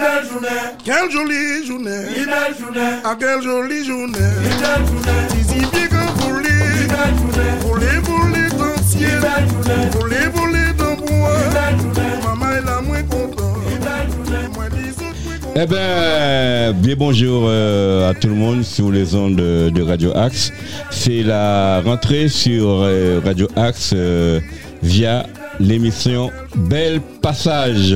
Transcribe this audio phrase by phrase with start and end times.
[0.00, 0.48] belle journée,
[0.84, 2.02] Quelle jolie journée.
[2.16, 4.18] une belle journée, Ah, quelle jolie journée.
[4.18, 6.48] une belle journée, Zizi bien que une voler.
[6.88, 9.10] belle journée, Voler, voler dans le ciel.
[9.14, 11.38] une belle journée, Voler, voler dans le une bois.
[11.52, 13.54] belle journée, Maman est là, moins content.
[13.70, 14.48] une belle journée.
[14.54, 15.60] Moi, dis autres, moins content.
[15.62, 20.16] Eh bien, bien bonjour euh, à tout le monde sur les ondes de, de Radio
[20.16, 20.52] Axe.
[20.90, 24.40] C'est la rentrée sur euh, Radio Axe euh,
[24.82, 25.26] via
[25.60, 27.94] l'émission Bel Passage.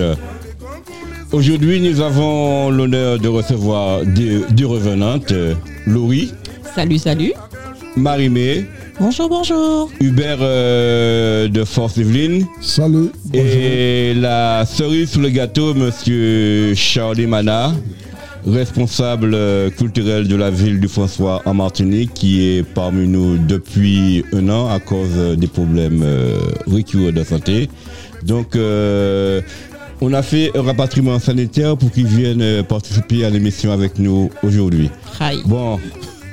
[1.35, 5.34] Aujourd'hui, nous avons l'honneur de recevoir deux, deux revenantes,
[5.84, 6.33] Laurie,
[6.77, 7.33] Salut, salut.
[7.97, 8.66] Marimé,
[9.01, 9.91] Bonjour, bonjour.
[9.98, 13.11] Hubert euh, de Force Yveline Salut.
[13.33, 17.73] et la cerise sur le gâteau, monsieur Charlie Mana,
[18.47, 24.25] responsable euh, culturel de la ville du François en Martinique, qui est parmi nous depuis
[24.33, 26.39] un an à cause euh, des problèmes euh,
[26.70, 27.69] récurrents de santé.
[28.23, 29.41] Donc, euh,
[30.01, 34.30] on a fait un rapatriement sanitaire pour qu'il vienne euh, participer à l'émission avec nous
[34.43, 34.91] aujourd'hui.
[35.20, 35.39] Hi.
[35.47, 35.78] Bon,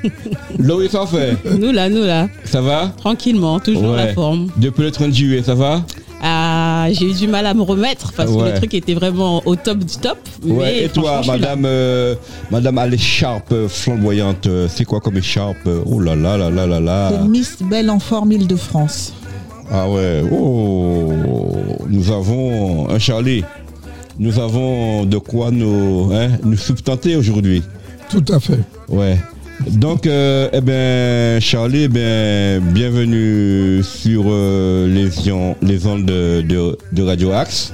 [0.58, 2.28] Laurie s'en fait, Nous là, nous là.
[2.44, 2.92] ça va?
[2.96, 4.06] Tranquillement, toujours Ouais.
[4.06, 4.48] la forme.
[4.56, 5.84] Depuis le 30 juillet, ça va?
[6.24, 9.56] Ah, j'ai eu du mal à me remettre parce que le truc était vraiment au
[9.56, 10.18] top du top.
[10.44, 12.14] Ouais, mais et toi, madame, euh,
[12.48, 15.68] madame à l'écharpe euh, flamboyante, c'est quoi comme écharpe?
[15.84, 17.10] Oh là là là là là là.
[17.12, 19.14] C'est Miss Belle en forme Île-de-France.
[19.74, 21.10] Ah ouais, oh,
[21.88, 23.42] nous avons un Charlie.
[24.18, 27.62] Nous avons de quoi nous, hein, nous substanter aujourd'hui.
[28.10, 28.58] Tout à fait.
[28.88, 29.16] Ouais.
[29.70, 35.30] Donc, euh, eh ben, Charlie, eh ben, bienvenue sur euh, les,
[35.86, 37.72] ondes de, de- de Radio Axe.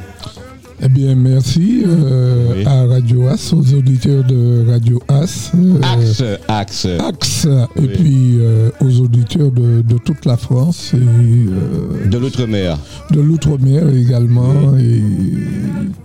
[0.80, 2.64] Eh bien, merci euh, Oui.
[2.64, 5.50] à Radio As, aux auditeurs de Radio As.
[5.56, 6.86] euh, Axe, Axe.
[7.00, 7.84] Axe, Oui.
[7.84, 12.78] et puis euh, aux auditeurs de, de toute la France et De l'outre-mer.
[13.10, 15.02] de l'outre-mer également et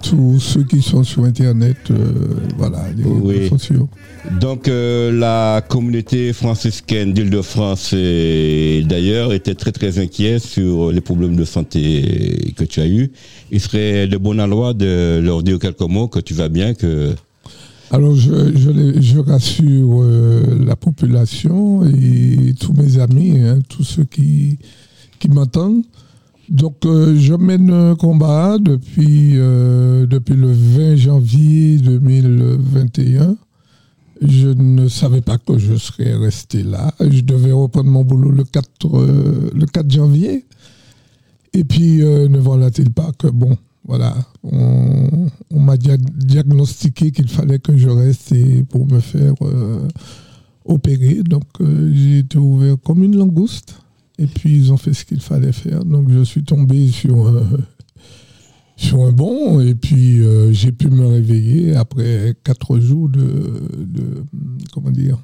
[0.01, 1.77] tous ceux qui sont sur Internet,
[2.57, 3.89] voilà, les réseaux sociaux.
[4.41, 12.53] Donc la communauté franciscaine d'Île-de-France d'ailleurs était très très inquiet sur les problèmes de santé
[12.57, 13.12] que tu as eu.
[13.51, 17.13] Il serait de bon aloi de leur dire quelques mots que tu vas bien, que
[17.91, 18.56] Alors, je,
[19.01, 24.59] je, rassure euh, la population et tous mes amis, hein, tous ceux qui,
[25.19, 25.84] qui m'entendent.
[26.50, 33.35] Donc, euh, je mène un combat depuis, euh, depuis le 20 janvier 2021.
[34.22, 36.94] Je ne savais pas que je serais resté là.
[37.00, 40.45] Je devais reprendre mon boulot le 4, euh, le 4 janvier.
[41.53, 47.75] Et puis, ne voilà-t-il pas que, bon, voilà, on, m'a dia- diagnostiqué qu'il fallait que
[47.77, 48.33] je reste
[48.69, 49.88] pour me faire euh,
[50.66, 51.21] opérer.
[51.23, 53.75] Donc, euh, j'ai été ouvert comme une langouste.
[54.19, 55.83] Et puis, ils ont fait ce qu'il fallait faire.
[55.83, 57.44] Donc, je suis tombé sur, euh,
[59.05, 59.59] un bon.
[59.59, 60.21] Et puis,
[60.51, 63.21] j'ai pu me réveiller après quatre jours de.
[63.77, 64.23] de-
[64.71, 65.17] comment dire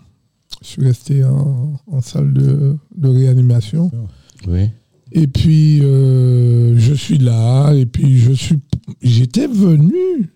[0.62, 3.92] Je suis resté en, en salle de, de réanimation.
[4.48, 4.70] oui.
[5.12, 8.58] Et puis, euh, je suis là, et puis je suis,
[9.02, 10.30] j'étais venu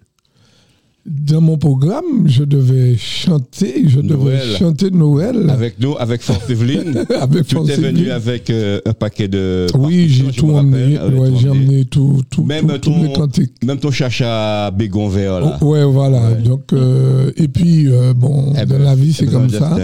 [1.05, 7.05] dans mon programme, je devais chanter, je devais chanter Noël avec nous, avec Force Evelyne.
[7.19, 7.75] avec tu Francine.
[7.83, 9.67] venu avec euh, un paquet de.
[9.77, 13.51] Oui, j'ai tout me emmené, ouais, j'ai emmené tout, tout, Même tout- tous ton- cantiques.
[13.65, 15.57] Même ton chacha bégon vert là.
[15.61, 16.29] Oh, ouais, voilà.
[16.31, 16.41] Ouais.
[16.41, 19.77] Donc, euh, et puis, bon, Eh dans ben, la vie, c'est eh ben, comme ça.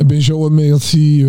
[0.00, 1.22] Eh ben, je remercie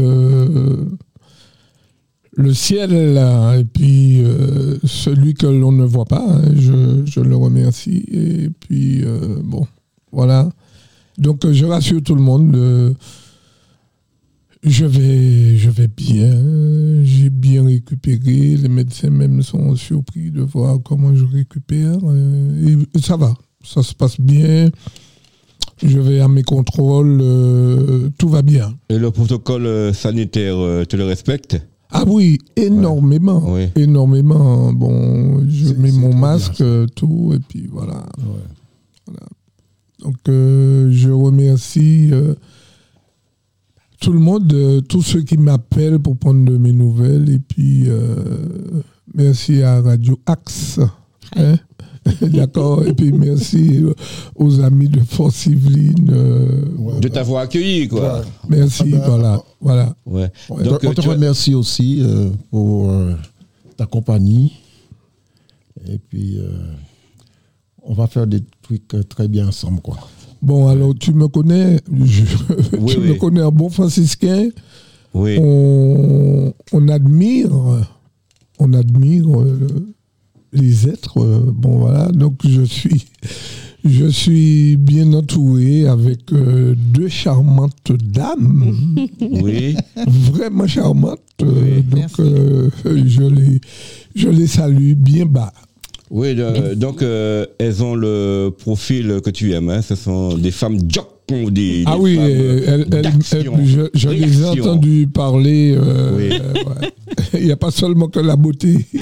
[2.37, 6.23] le ciel et puis euh, celui que l'on ne voit pas.
[6.23, 8.05] hein, je, le remercie.
[8.11, 9.65] Et puis, euh, bon,
[10.11, 10.47] voilà.
[11.17, 12.55] Donc, je rassure tout le monde.
[12.55, 12.93] euh,
[14.63, 16.35] je vais, je vais bien.
[17.03, 18.55] J'ai bien récupéré.
[18.55, 21.97] Les médecins même sont surpris de voir comment je récupère.
[22.95, 23.33] et ça va.
[23.63, 24.69] Ça se passe bien.
[25.83, 27.17] Je vais à mes contrôles.
[28.19, 28.75] tout va bien.
[28.89, 31.59] Et le protocole sanitaire, tu le respectes
[31.89, 33.53] Ah oui, énormément.
[33.75, 34.73] Énormément.
[34.73, 38.05] Bon, je mets mon masque, euh, tout, et puis voilà.
[38.19, 39.13] Ouais.
[40.03, 42.35] Donc, euh, je remercie euh,
[44.01, 47.29] tout le monde, euh, tous ceux qui m'appellent pour prendre de mes nouvelles.
[47.29, 48.15] Et puis, euh,
[49.15, 50.79] merci à Radio Axe.
[51.35, 51.55] hein.
[52.21, 52.85] D'accord.
[52.85, 53.83] Et puis, merci
[54.35, 56.09] aux amis de Force Yveline.
[56.11, 57.09] euh, Ouais, De ouais.
[57.13, 58.19] t'avoir accueilli, quoi.
[58.19, 58.25] Ouais.
[58.49, 58.83] merci.
[58.87, 59.43] Ah ben, voilà.
[59.61, 59.95] voilà.
[60.05, 60.29] Ouais.
[60.49, 60.63] Ouais.
[60.63, 63.13] Donc, on euh, te remercie aussi euh, pour euh,
[63.75, 64.53] ta compagnie.
[65.87, 66.49] Et puis, euh,
[67.83, 69.97] on va faire des trucs très bien ensemble, quoi.
[70.41, 71.79] Bon, alors, tu me connais.
[72.03, 72.23] je-
[72.77, 73.07] Oui, tu oui.
[73.09, 74.49] me connais un bon franciscain.
[75.13, 75.37] oui.
[75.39, 77.49] on, on admire,
[78.59, 79.87] on admire euh,
[80.53, 81.19] les êtres.
[81.21, 83.05] euh, bon voilà, donc je suis,
[83.85, 88.73] Je suis bien entouré avec euh, deux charmantes dames,
[89.21, 89.75] Oui.
[90.07, 91.19] vraiment charmantes.
[91.41, 91.83] euh, Oui.
[91.83, 93.61] donc, euh, je, les,
[94.15, 95.53] je les salue bien bas.
[96.09, 96.35] Oui,
[96.75, 99.69] donc euh, elles ont le profil que tu aimes.
[99.69, 99.81] hein.
[99.81, 104.45] Ce sont des femmes jock des, Ah des oui, femmes, elles- je, je les ai
[104.45, 105.75] entendues parler.
[105.77, 106.29] euh, Oui.
[106.31, 106.93] euh, ouais.
[107.39, 108.85] Il n'y a pas seulement que la beauté.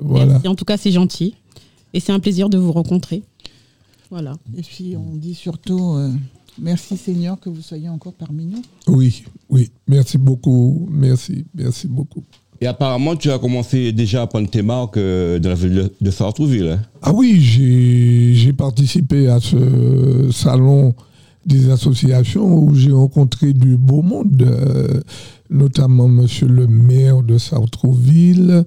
[0.00, 0.32] voilà.
[0.34, 0.48] Merci.
[0.48, 1.34] En tout cas, c'est gentil.
[1.92, 3.22] Et c'est un plaisir de vous rencontrer.
[4.10, 4.36] Voilà.
[4.56, 6.10] Et puis on dit surtout euh,
[6.60, 8.62] merci Seigneur que vous soyez encore parmi nous.
[8.86, 9.70] Oui, oui.
[9.88, 10.88] Merci beaucoup.
[10.90, 12.22] Merci, merci beaucoup.
[12.60, 16.10] Et apparemment, tu as commencé déjà à prendre tes marques euh, dans la ville de,
[16.10, 16.68] Sartrouville.
[16.68, 16.80] hein.
[17.02, 20.94] Ah oui, j'ai participé à ce salon
[21.44, 25.00] des associations où j'ai rencontré du beau monde, euh,
[25.48, 28.64] notamment monsieur le maire de Sartrouville.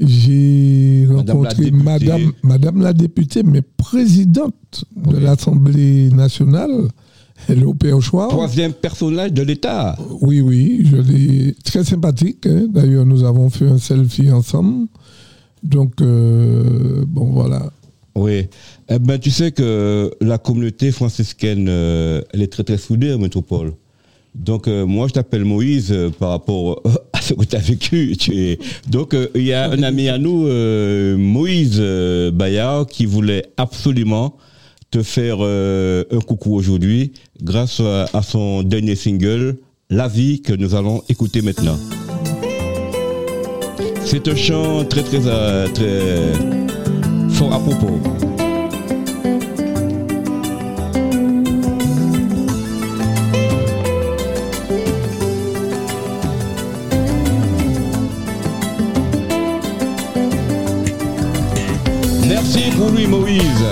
[0.00, 1.82] J'ai la rencontré députée.
[1.84, 6.88] madame, madame la députée, mais présidente de l'Assemblée nationale.
[7.48, 8.28] Est au Perchoir.
[8.28, 9.96] Troisième personnage de l'État.
[10.20, 12.46] Oui, oui, je l'ai très sympathique.
[12.46, 12.66] hein.
[12.68, 14.86] D'ailleurs, nous avons fait un selfie ensemble.
[15.62, 17.70] Donc, euh, bon, voilà.
[18.14, 18.48] Oui.
[18.90, 23.18] Eh ben, tu sais que la communauté franciscaine, euh, elle est très très soudée en
[23.18, 23.72] métropole.
[24.34, 26.82] Donc euh, moi, je t'appelle Moïse par rapport
[27.12, 28.16] à ce que tu as vécu.
[28.18, 28.58] Tu es...
[28.88, 30.46] Donc il y a un ami à nous,
[31.16, 31.80] Moïse
[32.32, 34.36] Bayard, qui voulait absolument
[34.90, 37.12] te faire euh, un coucou aujourd'hui
[37.42, 39.58] grâce à, son dernier single,
[39.90, 41.78] La vie, que nous allons écouter maintenant.
[44.04, 46.32] C'est un chant très très euh, très
[47.30, 48.00] fort à propos.
[62.26, 63.64] Merci pour lui, Moïse.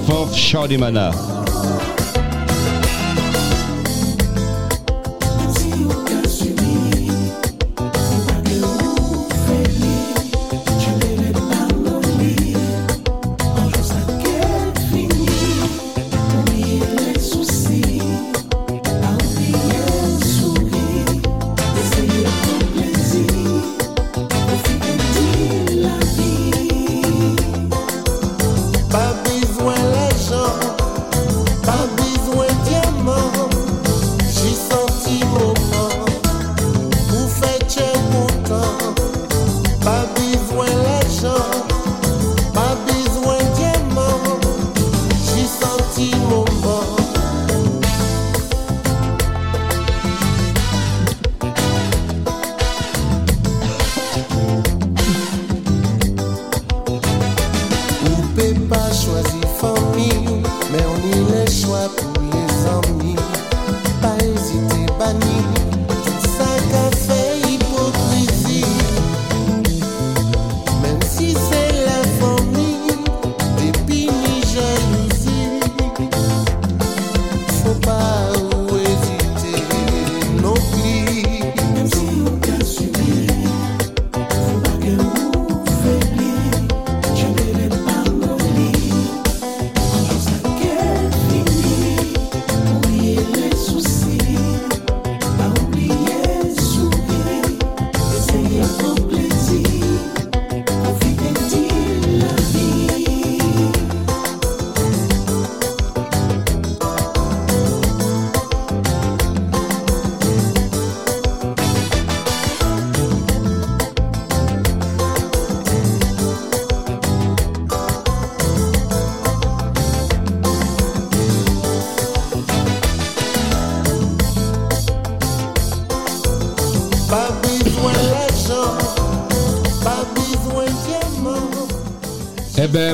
[0.00, 1.10] Ami d'enfance Charlie Mana.
[1.10, 1.39] Pas besoin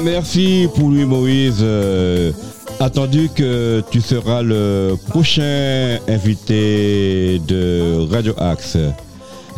[0.07, 1.59] merci pour lui Moïse.
[1.61, 2.31] Euh,
[2.79, 8.79] attendu que tu seras le prochain invité de Radio Axe.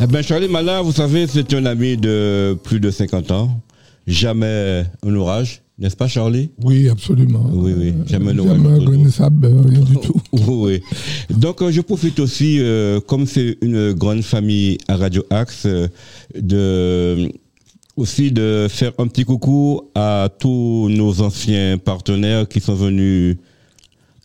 [0.01, 3.59] Eh ben Charlie Malin, vous savez, c'est un ami de plus de 50 ans.
[4.07, 6.49] Jamais un orage, n'est-ce pas Charlie?
[6.63, 7.47] Oui, absolument.
[7.53, 8.57] Oui, oui, jamais un orage.
[8.57, 10.19] Jamais reconnaissable, euh, rien du tout.
[10.47, 10.81] Oui.
[11.29, 15.67] Donc, euh, je profite aussi, euh, comme c'est une grande famille à Radio Axe,
[16.35, 17.29] de
[17.99, 23.35] aussi de faire un petit coucou à tous nos anciens partenaires qui sont venus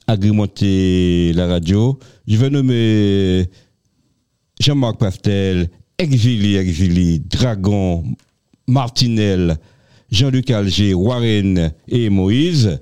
[0.06, 1.98] agrémenter la radio.
[2.28, 3.50] Je vais nommer
[4.60, 8.04] Jean-Marc Pastel, Exili, Exili, Dragon,
[8.68, 9.56] Martinel,
[10.08, 12.78] Jean-Luc Alger, Warren et Moïse.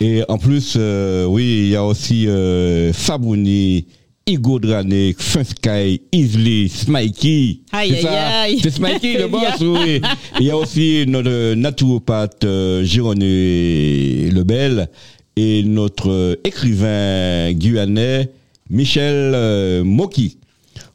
[0.00, 3.86] Et en plus, euh, oui, il y a aussi euh, Fabouni,
[4.28, 7.60] Igo Drané, Finsky, Isli, Smikey.
[7.70, 8.58] Aïe, C'est aïe, aïe.
[8.60, 10.00] C'est Smikey le boss, oui.
[10.40, 14.88] Il y a aussi notre naturopathe euh, Gironé Lebel
[15.36, 18.28] et notre euh, écrivain guyanais
[18.68, 20.38] Michel euh, Moki.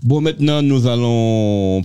[0.04, 1.84] Bon, maintenant, nous allons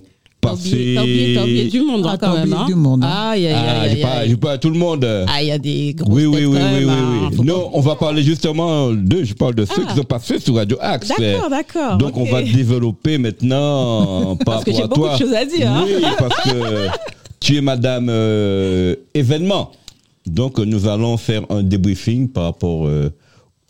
[0.54, 2.52] Oublié, t'as oublié- t'as oublié du monde Ah, hein, quand même.
[2.52, 2.64] hein.
[2.66, 3.08] du monde, hein.
[3.30, 4.28] Aïe, aïe, Ah, aïe, pas, aïe.
[4.30, 5.04] j'ai pas tout le monde.
[5.28, 7.30] Ah, il y a des grosses Oui, oui, oui, oui, oui, hein.
[7.38, 7.44] oui.
[7.46, 9.90] Non, on va parler justement de, je parle de ceux Ah.
[9.90, 11.08] qui sont passés sur Radio Axe.
[11.08, 15.44] D'accord, d'accord, Donc, on va développer maintenant par Parce que j'ai beaucoup de choses à
[15.44, 15.84] dire, hein.
[15.86, 16.88] Oui, parce que
[17.40, 19.70] tu es madame euh, événement.
[20.26, 23.10] Donc, nous allons faire un débriefing par rapport euh,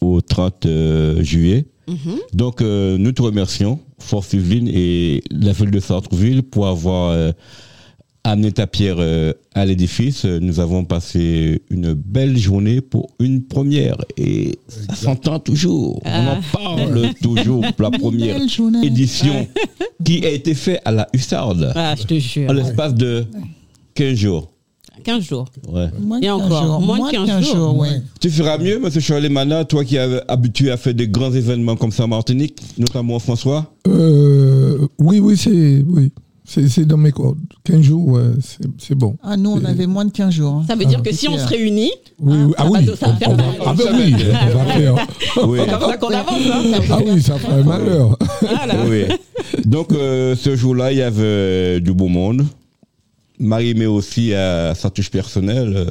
[0.01, 1.67] au 30 euh, juillet.
[1.89, 2.19] Mhm.
[2.33, 7.33] Donc, euh, nous te remercions, Force Yveline et la ville de Sartreville, pour avoir euh,
[8.25, 10.25] amené ta pierre euh, à l'édifice.
[10.25, 13.97] Nous avons passé une belle journée pour une première.
[14.17, 16.01] Et ça s'entend toujours.
[16.05, 18.37] On en parle toujours pour la première
[18.83, 19.47] édition
[20.05, 22.51] qui a été faite à la Hussarde Ah, je te jure.
[22.51, 23.25] en l'espace de
[23.95, 24.51] 15 jours.
[25.07, 25.47] 15 jours.
[25.73, 25.87] Ouais.
[26.01, 26.81] Moins de Et 15 encore, jours.
[26.81, 27.57] moins de 15 jours.
[27.57, 28.03] jours, ouais.
[28.21, 28.91] Tu feras mieux, M.
[29.01, 32.59] Charlie Mana, toi qui es habitué à faire des grands événements comme ça en Martinique,
[32.77, 33.73] notamment François?
[33.89, 36.13] Euh, oui, oui, c'est oui.
[36.49, 37.39] C'est dans mes cordes.
[37.65, 38.23] 15 jours, ouais,
[38.79, 39.17] c'est bon.
[39.21, 40.53] Ah, nous, on avait moins de 15 jours.
[40.55, 40.65] hein.
[40.69, 42.53] Ça veut dire que si on se réunit, Oui, oui.
[42.53, 43.55] ça Ah va oui, nous- ça va on- faire on va- mal.
[43.67, 44.95] ah ben oui, on va faire.
[45.49, 45.59] Oui.
[45.65, 46.41] c'est comme ça qu'on avance.
[46.53, 48.17] Hein, Ah oui, ça ferait malheur.
[48.43, 48.75] Voilà.
[48.89, 49.05] Oui.
[49.65, 52.45] Donc, euh, ce jour-là, il y avait du beau monde.
[53.39, 55.73] Marie met aussi à sa touche personnelle.
[55.77, 55.87] euh,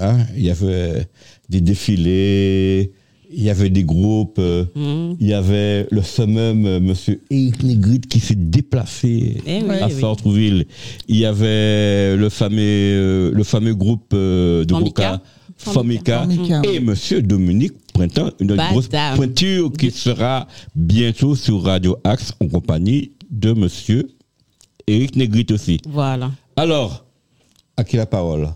[0.00, 1.06] hein, il y avait
[1.48, 2.92] des défilés,
[3.32, 5.16] il y avait des groupes, euh, Mhm.
[5.20, 9.86] il y avait le summum, euh, monsieur Eric Negrit, qui s'est déplacé Eh oui, à
[10.26, 10.66] oui.
[11.08, 14.74] Il y avait le fameux, euh, le fameux groupe euh, de.
[14.74, 15.22] Roca,
[15.56, 22.32] Formica, Formica, et monsieur Dominique Printemps, une grosse pointure qui sera bientôt sur Radio Axe
[22.40, 24.08] en compagnie de monsieur
[24.86, 25.80] Eric Negrit aussi.
[25.88, 26.30] Voilà.
[26.56, 27.04] Alors,
[27.76, 28.48] à qui la parole?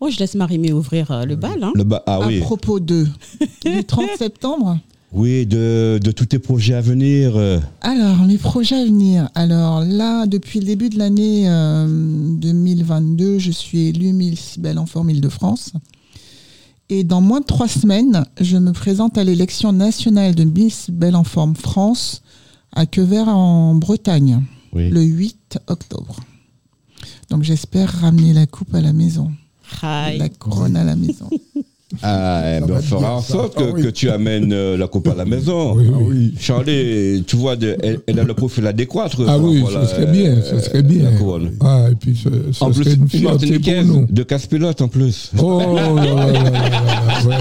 [0.00, 1.62] Oh, je laisse Marie-Mé ouvrir euh, le bal.
[1.62, 1.72] Hein.
[1.74, 3.06] le ba- Ah À oui, propos de,
[3.64, 4.78] du 30 septembre?
[5.12, 7.36] oui de, de tous tes projets à venir.
[7.36, 9.28] euh, Alors, mes projets à venir.
[9.34, 14.86] Alors là, depuis le début de l'année euh, 2022, je suis élue Miss Belle en
[14.86, 15.72] Forme Île-de-France.
[16.88, 21.14] Et dans moins de trois semaines, je me présente à l'élection nationale de Miss Belle
[21.16, 22.22] en Forme France
[22.74, 24.90] à Quevert en Bretagne, oui.
[24.90, 26.16] le 8 octobre.
[27.30, 29.32] Donc j'espère ramener la coupe à la maison,
[29.82, 31.28] la couronne à la maison.
[32.02, 33.82] Ah, eh Ça ben, on fera en sorte Ah que, oui.
[33.82, 35.74] que tu amènes euh, la coupe à la maison.
[35.76, 36.04] Oui, Ah oui.
[36.08, 36.34] oui.
[36.40, 39.08] Charlie, tu vois, de, elle, elle a le profil adéquat.
[39.26, 41.10] Ah oui, ce serait bien, ce serait bien.
[41.60, 44.06] Ah, et puis ce, ce En plus, serait une fierté pour nous.
[44.08, 45.30] de casse-pilote en plus.
[45.38, 45.60] Oh.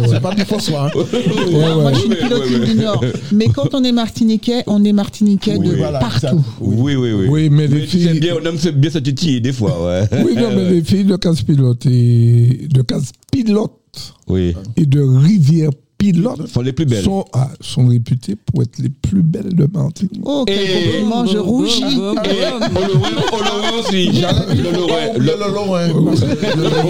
[0.10, 0.88] C'est pas du François.
[0.88, 0.92] hein.
[0.96, 1.94] Ouais, Moi, ouais.
[1.94, 2.66] je suis une pilote ouais, ouais.
[2.66, 3.04] du Nord.
[3.32, 6.44] Mais quand on est martiniquais, on est martiniquais Oui, de voilà, partout.
[6.60, 7.28] Oui, oui, oui.
[7.30, 10.08] Oui, mais les tu sais filles- bien, on aime bien se titiller des fois, ouais.
[10.26, 13.72] Oui, non, mais les filles de casse-pilote et de casse-pilote
[14.28, 17.04] Oui, et de rivière-pilote sont les plus belles.
[17.04, 20.22] sont, ah, sont réputées pour être les plus belles de Martinique.
[20.26, 21.84] Oh, quel Et- compliment, je rougis.
[21.84, 22.14] On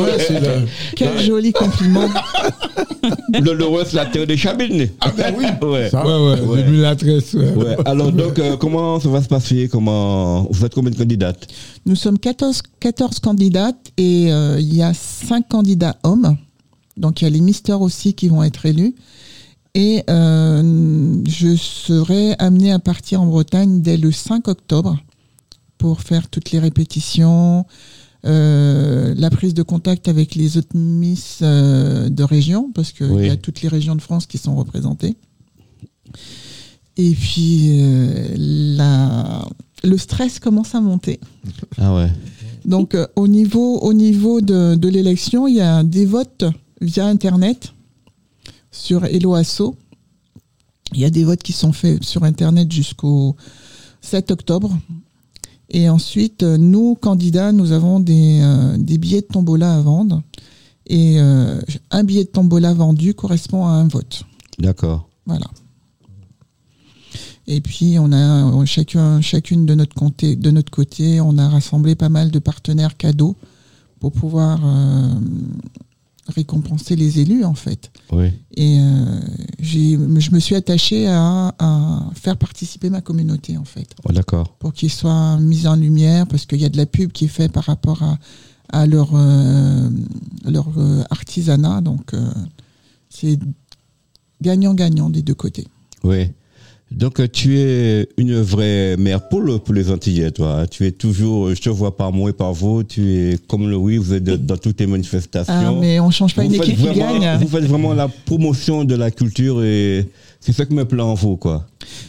[0.03, 0.65] le.
[0.95, 2.07] Quel joli compliment.
[3.33, 4.89] le Lorrain, c'est la terre des chabines.
[4.99, 5.45] Ah ben oui.
[5.67, 5.89] Ouais.
[5.89, 6.57] Ça, Ouais, ouais, ouais.
[6.63, 7.33] depuis la tresse.
[7.33, 7.75] ouais.
[7.85, 9.69] Alors donc, euh, comment ça va se passer?
[9.71, 11.47] Comment vous faites combien de candidates?
[11.85, 16.35] Nous sommes 14, 14 candidates et euh, il y a 5 candidats hommes.
[16.97, 18.95] Donc il y a les misters aussi qui vont être élus.
[19.73, 24.97] Et euh, je serai amenée à partir en Bretagne dès le 5 octobre
[25.77, 27.65] pour faire toutes les répétitions,
[28.25, 33.27] euh, la prise de contact avec les autres Miss euh, de région, parce qu'il Oui.
[33.27, 35.15] y a toutes les régions de France qui sont représentées.
[36.97, 37.81] Et puis,
[38.37, 39.43] la,
[39.83, 41.19] le stress commence à monter.
[41.77, 42.11] Ah ouais.
[42.65, 46.43] Donc, au niveau, au niveau de, de l'élection, il y a des votes
[46.81, 47.73] via Internet
[48.71, 49.75] sur Hello Asso.
[50.93, 53.35] Il y a des votes qui sont faits sur Internet jusqu'au
[54.01, 54.75] 7 octobre.
[55.69, 60.21] Et ensuite, euh, nous, candidats, nous avons des, euh, des billets de tombola à vendre.
[60.87, 61.61] Et euh,
[61.91, 64.23] un billet de tombola vendu correspond à un vote.
[64.59, 65.07] D'accord.
[65.25, 65.45] Voilà.
[67.47, 71.95] Et puis on a chacun, chacune de notre côté, de notre côté, on a rassemblé
[71.95, 73.35] pas mal de partenaires cadeaux
[73.99, 75.13] pour pouvoir euh,
[76.31, 77.91] récompenser les élus en fait.
[78.11, 78.27] Oui.
[78.55, 79.19] Et euh,
[79.59, 79.97] je
[80.31, 84.55] me suis attachée à, à faire participer ma communauté en fait, Oh, D'accord.
[84.59, 87.29] pour qu'ils soient mis en lumière, parce qu'il y a de la pub qui est
[87.29, 88.17] faite par rapport à,
[88.73, 89.89] à leur, euh,
[90.45, 92.31] leur euh, artisanat, donc euh,
[93.09, 93.37] c'est
[94.41, 95.67] gagnant-gagnant des deux côtés.
[96.03, 96.31] Oui.
[96.91, 100.65] Donc, euh, tu es une vraie mère pour, le- pour les Antillais, toi.
[100.69, 103.69] Tu es toujours, euh, je te vois par moi et par vous, tu es comme
[103.69, 105.53] le oui, vous êtes de- dans toutes les manifestations.
[105.55, 107.37] Ah, mais on change pas vous une équipe qui gagne.
[107.39, 110.05] Vous faites vraiment la promotion de la culture et
[110.41, 111.65] c'est ça qui me plaît en vous, quoi.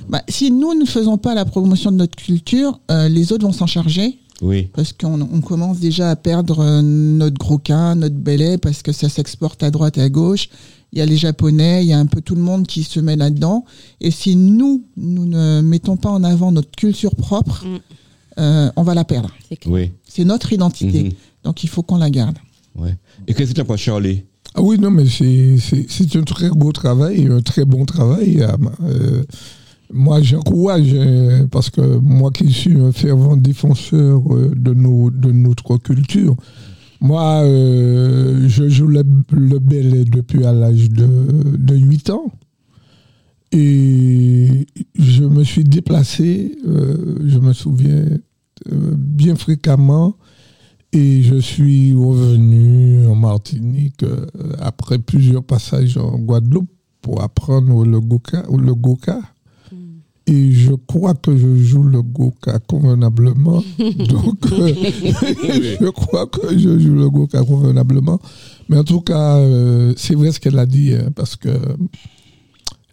[0.08, 3.52] Bah, si nous ne faisons pas la promotion de notre culture, euh, les autres vont
[3.52, 4.68] s'en charger Oui.
[4.74, 9.08] parce qu'on on commence déjà à perdre notre gros cas, notre belay parce que ça
[9.08, 10.48] s'exporte à droite et à gauche.
[10.92, 13.00] Il y a les Japonais, il y a un peu tout le monde qui se
[13.00, 13.64] met là-dedans.
[14.00, 17.78] Et si nous, nous ne mettons pas en avant notre culture propre, Mm.
[18.40, 19.30] euh, on va la perdre.
[19.48, 19.72] C'est clair.
[19.74, 19.90] Oui.
[20.06, 21.04] C'est notre identité.
[21.04, 21.12] Mhm.
[21.44, 22.36] Donc il faut qu'on la garde.
[22.76, 22.94] Ouais.
[23.26, 24.24] Et qu'est-ce que tu en penses, Charlie?
[24.54, 28.42] Ah oui, non, mais c'est- c'est c'est un très beau travail, un très bon travail.
[28.42, 28.48] euh,
[28.84, 29.22] euh,
[29.94, 35.32] moi, j'encourage, euh, parce que moi qui suis un fervent défenseur euh, de, nos, de
[35.32, 36.36] notre culture,
[37.02, 42.32] moi, euh, je joue le, le depuis à l'âge de, de 8 ans.
[43.50, 48.04] Et je me suis déplacé, euh, je me souviens,
[48.70, 50.16] euh, bien fréquemment.
[50.92, 54.04] Et je suis revenu en Martinique
[54.60, 58.44] après plusieurs passages en Guadeloupe pour apprendre le goka.
[58.48, 59.18] Le goka.
[60.32, 63.62] Et je crois que je joue le goka convenablement.
[63.78, 64.72] Donc, euh,
[65.78, 68.18] je crois que je joue le goka convenablement.
[68.70, 71.50] Mais en tout cas, euh, c'est vrai ce qu'elle a dit, hein, parce que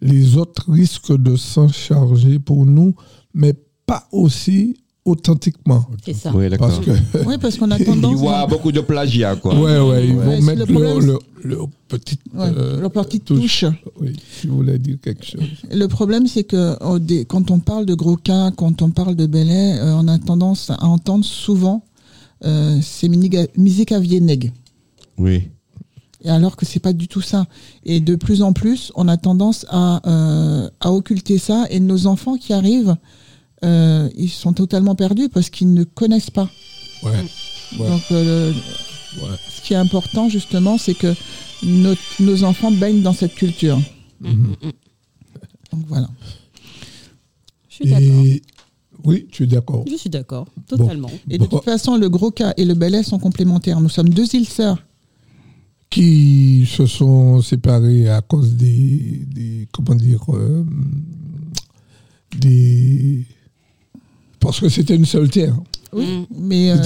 [0.02, 2.94] les autres risquent de s'en charger pour nous,
[3.32, 3.54] mais
[3.86, 4.76] pas aussi
[5.10, 5.84] authentiquement.
[6.04, 6.32] C'est ça.
[6.34, 6.68] Oui, d'accord.
[6.68, 6.90] Parce que
[7.26, 8.16] Oui, parce qu'on a Il tendance.
[8.18, 9.54] voit beaucoup de plagiat, quoi.
[9.54, 12.20] Ouais, ouais, ils Ouais, vont mettre le leur, leur- leur petite.
[12.34, 13.64] Ouais, euh, leur petite touche.
[14.00, 15.40] Oui, tu voulais dire quelque chose.
[15.72, 16.76] Le problème, c'est que
[17.24, 20.70] quand on parle de gros cas, quand on parle de belay, euh, on a tendance
[20.70, 21.84] à entendre souvent
[22.44, 24.52] euh, c'est musique à Vieneg.
[25.18, 25.48] Oui.
[26.22, 27.46] Et alors que c'est pas du tout ça.
[27.84, 31.64] Et de plus en plus, on a tendance à, euh, à occulter ça.
[31.70, 32.96] Et nos enfants qui arrivent,
[33.64, 36.48] euh, ils sont totalement perdus parce qu'ils ne connaissent pas.
[37.02, 37.10] Ouais.
[37.78, 37.88] Ouais.
[37.88, 38.52] Donc, euh,
[39.20, 39.26] Ouais.
[39.48, 41.14] ce qui est important justement, c'est que
[41.64, 43.80] nos, nos enfants baignent dans cette culture.
[44.20, 44.54] Mhm.
[45.72, 46.08] Donc voilà.
[47.68, 48.24] Je suis d'accord.
[48.24, 48.42] Et
[49.04, 49.84] oui, tu es d'accord.
[49.90, 51.10] Je suis d'accord, totalement.
[51.28, 51.56] Et de Bon.
[51.56, 53.80] toute façon, le gros cas et le belay sont complémentaires.
[53.80, 54.78] Nous sommes deux îles sœurs.
[55.90, 60.64] Qui se sont séparés à cause des, des comment dire, euh,
[62.38, 63.26] des
[64.40, 65.54] parce que c'était une seule terre.
[65.92, 66.24] Mm.
[66.38, 66.76] Mais euh,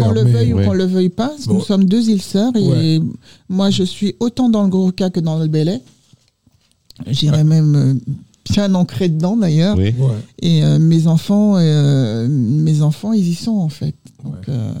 [0.00, 0.62] qu'on le mais- veuille ouais.
[0.64, 1.54] ou qu'on le veuille pas, Bon.
[1.54, 3.00] nous sommes deux îles sœurs et Ouais.
[3.48, 5.80] moi je suis autant dans le gros cas que dans le belay.
[7.06, 7.94] J'irais même euh,
[8.50, 9.76] bien ancré dedans d'ailleurs.
[9.76, 9.94] Oui.
[9.98, 10.14] Ouais.
[10.40, 13.94] Et euh, mes enfants, euh, mes enfants, ils y sont en fait.
[14.24, 14.40] Donc Ouais.
[14.54, 14.72] euh,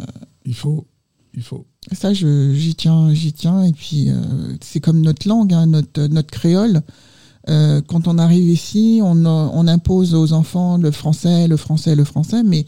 [0.46, 0.86] Il faut,
[1.34, 1.66] il faut.
[1.92, 3.64] ça, j'y tiens, j'y tiens.
[3.64, 4.14] Et puis euh,
[4.62, 6.80] c'est comme notre langue, hein, notre notre créole.
[7.48, 12.04] Euh, quand on arrive ici, on, on impose aux enfants le français, le français, le
[12.04, 12.66] français, mais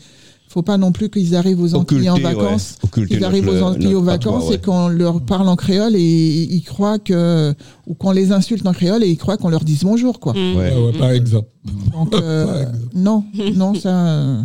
[0.49, 2.23] faut pas non plus qu'ils arrivent aux Antilles en ouais.
[2.23, 2.77] vacances.
[3.23, 4.55] Arrivent notre- aux Antilles aux notre vacances patois, ouais.
[4.57, 7.55] et qu'on leur parle en créole et ils croient que
[7.87, 10.33] ou qu'on les insulte en créole et ils croient qu'on leur dise bonjour quoi.
[10.33, 10.57] Mm.
[10.57, 10.75] Ouais.
[10.75, 11.49] Ouais, ouais, par exemple.
[11.93, 12.79] Donc euh, Par exemple.
[12.95, 14.39] non, non ça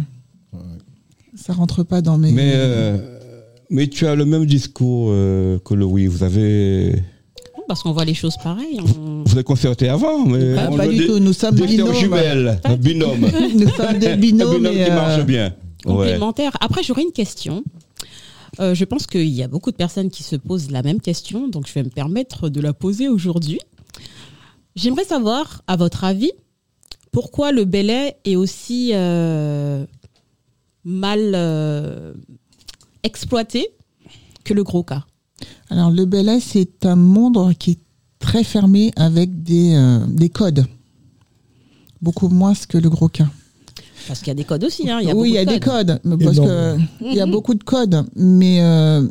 [1.36, 2.32] ça rentre pas dans mes.
[2.32, 2.98] Mais, euh,
[3.70, 6.08] mais tu as le même discours euh, que le oui.
[6.08, 7.02] Vous avez,
[7.68, 8.80] Parce qu'on voit les choses pareilles.
[8.82, 11.20] on- vous avez concerté avant, mais Pas, on pas le du tout.
[11.20, 11.94] Nous sommes des binômes.
[11.96, 13.20] jumelles, un binôme,
[13.56, 14.56] Nous sommes des un binômes.
[14.58, 15.48] binôme qui euh, marche bien.
[15.86, 15.94] Ouais.
[15.94, 16.52] complémentaire.
[16.62, 17.64] Après, j'aurais une question.
[18.60, 21.48] Euh, je pense qu'il y a beaucoup de personnes qui se posent la même question,
[21.48, 23.60] donc je vais me permettre de la poser aujourd'hui.
[24.76, 26.32] J'aimerais savoir, à votre avis,
[27.12, 29.86] pourquoi le belay est aussi euh,
[30.84, 32.14] mal euh,
[33.04, 33.70] exploité
[34.44, 35.06] que le gros cas?
[35.70, 37.80] Alors le belay, c'est un monde qui est
[38.20, 40.66] très fermé avec des, euh, des codes.
[42.02, 43.28] Beaucoup moins que le gros cas.
[44.08, 44.90] Parce qu'il y a des codes aussi.
[44.90, 45.00] Hein.
[45.02, 46.46] Il y a oui, il y a des codes, parce non.
[46.46, 47.32] que il y a Mhm.
[47.32, 49.08] beaucoup de codes, mais euh,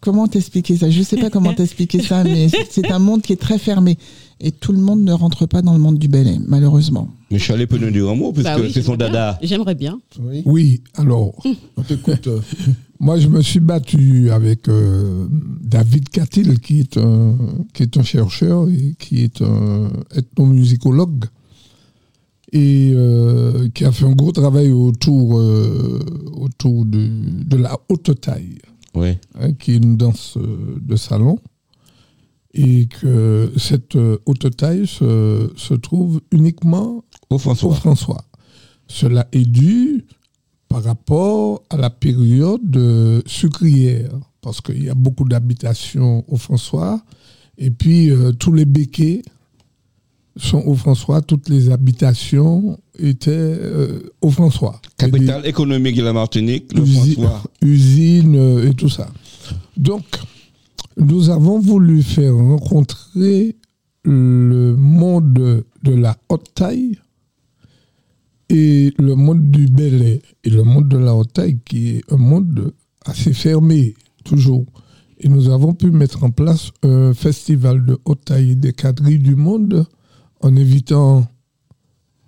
[0.00, 0.90] comment t'expliquer ça?
[0.90, 3.98] Je sais pas comment t'expliquer ça, mais c'est- un monde qui est très fermé
[4.40, 7.08] et tout le monde ne rentre pas dans le monde du ballet, malheureusement.
[7.30, 9.38] Mais Chalet peut nous dire un mot, puisque Bah oui, c'est son dada.
[9.42, 10.00] J'aimerais bien.
[10.20, 11.34] Oui, Oui, alors,
[11.76, 12.26] on t'écoute.
[12.28, 12.40] euh,
[13.00, 15.26] moi je me suis battu avec euh,
[15.62, 17.36] David Catil, qui est, un,
[17.74, 21.24] qui est un chercheur et qui est un ethnomusicologue
[22.52, 25.98] et euh, qui a fait un gros travail autour, euh,
[26.32, 27.08] autour de,
[27.44, 28.56] de la haute taille.
[28.98, 29.18] Oui.
[29.38, 31.38] hein, qui est une danse euh, de salon,
[32.54, 37.74] et que cette euh, haute taille se, se trouve uniquement Au au François.
[37.74, 38.24] François.
[38.86, 40.04] Cela est dû
[40.68, 47.00] par rapport à la période sucrière, parce qu'il y a beaucoup d'habitations au François,
[47.58, 49.22] et puis euh, tous les béquets
[50.38, 54.80] sont au François, toutes les habitations étaient euh, au François.
[54.96, 57.42] Capitale économique de la Martinique, le François.
[57.60, 59.08] usine euh, et tout ça.
[59.76, 60.04] Donc,
[60.96, 63.56] nous avons voulu faire rencontrer
[64.04, 66.98] le monde de la haute taille
[68.48, 70.22] et le monde du belay.
[70.44, 72.72] Et le monde de la haute taille qui est un monde
[73.04, 74.64] assez fermé, toujours.
[75.20, 79.34] Et nous avons pu mettre en place un festival de haute taille des quadrilles du
[79.34, 79.86] monde
[80.40, 81.26] en évitant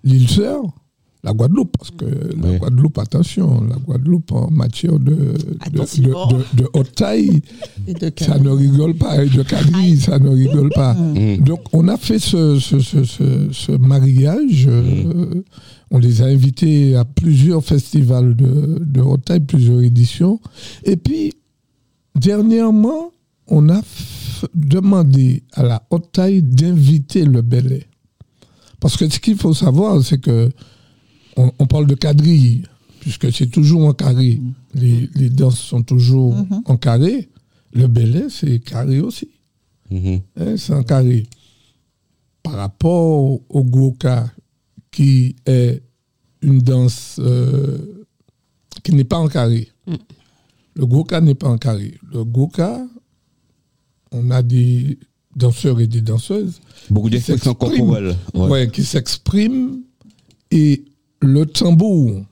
[0.05, 0.63] l'île Sœur,
[1.23, 2.57] la Guadeloupe, parce que la.
[2.59, 6.03] Guadeloupe, attention, la Guadeloupe en matière de, de, Attention.
[6.29, 7.43] de- de- de haute taille,
[8.19, 10.95] ça ne rigole pas, et de quadrille, ça ne rigole pas.
[10.95, 11.39] Mm.
[11.45, 14.65] Donc, on a fait ce, ce, ce, ce- ce mariage.
[14.67, 15.43] euh,
[15.91, 20.41] on les a invités à plusieurs festivals de, de haute taille, plusieurs éditions.
[20.85, 21.35] Et puis,
[22.15, 23.13] dernièrement,
[23.49, 23.81] on a
[24.55, 27.85] demandé à la haute taille d'inviter le belay.
[28.81, 30.51] Parce que ce qu'il faut savoir, c'est que
[31.37, 32.63] on, on parle de quadrille,
[33.01, 34.41] puisque c'est toujours en carré.
[34.75, 36.63] Les, les danses sont toujours Mhm.
[36.65, 37.29] en carré.
[37.73, 39.29] Le belay, c'est carré aussi.
[39.91, 40.21] Mhm.
[40.37, 41.27] Hein, c'est en carré.
[42.43, 44.31] Par rapport au goka,
[44.91, 45.83] qui est
[46.43, 48.05] une danse euh,
[48.83, 49.69] qui n'est pas en carré.
[49.87, 49.95] Mm.
[50.75, 51.95] Le goka n'est pas en carré.
[52.13, 52.87] Le goka,
[54.11, 54.99] on a des
[55.37, 58.17] danseurs et des danseuses Beaucoup Qui d'expressions corporelles.
[58.35, 58.49] Ouais.
[58.49, 59.79] ouais, qui s'expriment
[60.51, 60.85] et
[61.21, 62.23] le tambour,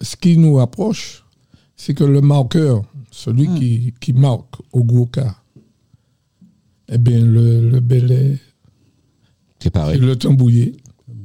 [0.00, 1.24] ce qui nous approche,
[1.76, 3.58] c'est que le marqueur, celui Mm.
[3.58, 5.34] qui, qui marque au goka,
[6.88, 8.38] eh bien, le, le belay
[9.58, 9.98] C'est et pareil.
[9.98, 10.76] le tambouillé,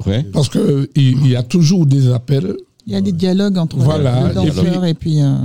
[0.05, 0.23] Ouais.
[0.31, 2.55] parce qu'il il y a toujours des appels.
[2.87, 5.21] Il y a des dialogues entre Voilà, le danseur et puis.
[5.21, 5.35] euh,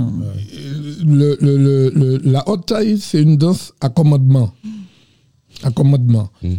[1.05, 4.51] Le, le- le- le- la haute taille, c'est une danse à commandement.
[5.75, 6.29] Commandement.
[6.43, 6.53] Mm.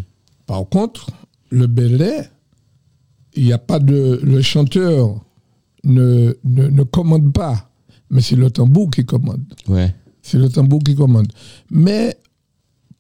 [0.46, 1.10] Par contre,
[1.50, 2.28] le belay,
[3.34, 4.20] il n'y a pas de.
[4.22, 5.20] Le chanteur
[5.84, 7.70] ne, ne, ne commande pas,
[8.10, 9.44] mais c'est le tambour qui commande.
[9.68, 9.94] Ouais.
[10.22, 11.30] C'est le tambour qui commande.
[11.70, 12.16] Mais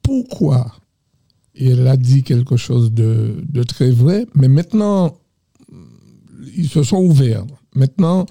[0.02, 0.72] pourquoi
[1.54, 5.16] Et elle a dit quelque chose de, de très vrai, mais maintenant,
[6.56, 7.44] ils se sont ouverts.
[7.74, 8.26] Maintenant,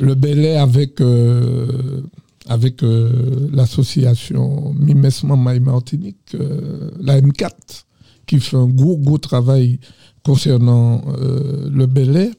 [0.00, 2.02] le Belay avec, euh,
[2.48, 7.84] avec euh, l'association Mimesman Maï Martinique, euh, la M4,
[8.26, 9.78] qui fait un gros, gros travail
[10.24, 12.30] concernant euh, le Belay.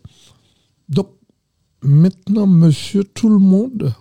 [0.89, 1.09] Donc,
[1.83, 3.93] maintenant, monsieur, tout le monde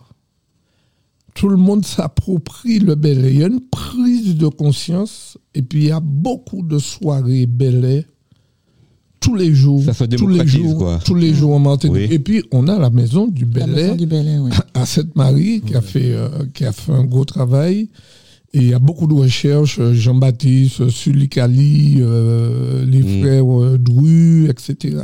[1.35, 3.33] tout le monde s'approprie le belay.
[3.33, 7.47] Il y a une prise de conscience et puis il y a beaucoup de soirées
[7.47, 8.05] belay
[9.21, 9.83] tous les jours.
[9.83, 10.99] Ça se tous les jours, quoi.
[11.05, 11.97] tous les jours en Martinique.
[11.97, 12.15] Oui.
[12.15, 14.51] Et puis on a la maison du la belay oui.
[14.75, 17.89] à Sainte-Marie qui, a fait, euh, qui a fait un gros travail.
[18.55, 23.21] Et il y a beaucoup de recherches, euh, Jean-Baptiste, Sulikali, euh, les Mm.
[23.21, 24.97] frères euh, Dru, etc.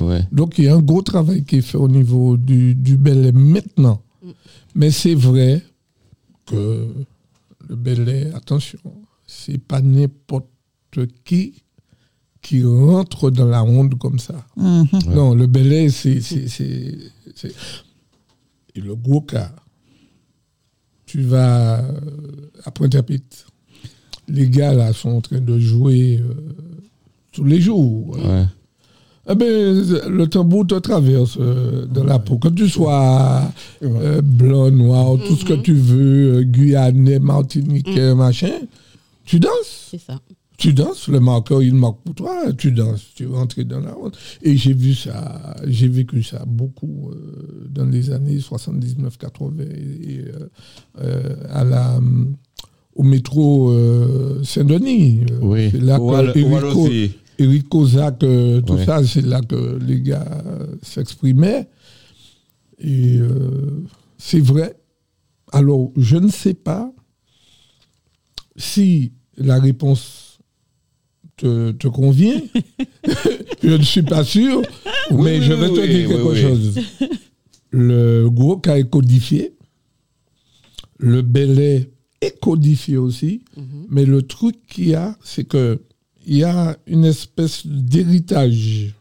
[0.00, 0.20] Ouais.
[0.30, 3.32] donc il y a un gros travail qui est fait au niveau du, du Belay
[3.32, 4.00] maintenant.
[4.76, 5.62] Mais c'est vrai
[6.46, 6.86] que
[7.68, 8.78] le Belay, attention,
[9.26, 10.46] c'est pas n'importe
[11.24, 11.54] qui
[12.46, 14.46] qui rentre dans la ronde comme ça.
[14.56, 14.86] Mhm.
[15.12, 16.20] Non, le Belay, c'est.
[16.20, 16.96] c'est- c'est-
[17.34, 17.54] c'est-
[18.76, 19.50] Et le gros cas,
[21.06, 22.00] tu vas euh,
[22.64, 23.46] à Pointe-à-Pitre.
[24.28, 26.34] Les gars là sont en train de jouer euh,
[27.32, 28.16] tous les jours.
[28.16, 28.44] Ouais.
[29.28, 32.38] Eh ben, le tambour te traverse euh, dans la peau.
[32.38, 33.42] Que tu sois
[33.82, 38.52] euh, blanc, noir, tout ce que tu veux, euh, guyanais, martiniquais, machin,
[39.24, 39.88] tu danses.
[39.90, 40.20] C'est ça.
[40.58, 44.16] Tu danses, le marqueur, il marque pour toi, tu danses, tu rentres dans la route.
[44.42, 50.48] Et j'ai vu ça, j'ai vécu ça beaucoup euh, dans les années 79-80 et, euh,
[51.02, 52.00] euh, à la,
[52.94, 55.26] au métro euh, Saint-Denis.
[55.30, 55.68] Euh, Oui.
[55.70, 56.02] C'est là que
[56.38, 56.88] Erico-
[58.22, 58.84] euh, tout Ouais.
[58.86, 61.68] ça, c'est là que les gars euh, s'exprimaient.
[62.78, 63.84] Et euh,
[64.16, 64.74] c'est vrai.
[65.52, 66.90] Alors, je ne sais pas
[68.56, 70.25] si la réponse
[71.36, 72.40] te, te convient.
[73.62, 74.62] je ne suis pas sûr,
[75.10, 76.80] mais oui, je vais te dire quelque chose.
[77.70, 79.54] Le gros cas est codifié.
[80.98, 83.42] Le belay est codifié aussi.
[83.90, 85.80] Mais le truc qu'il y a, c'est que
[86.26, 88.94] il y a une espèce d'héritage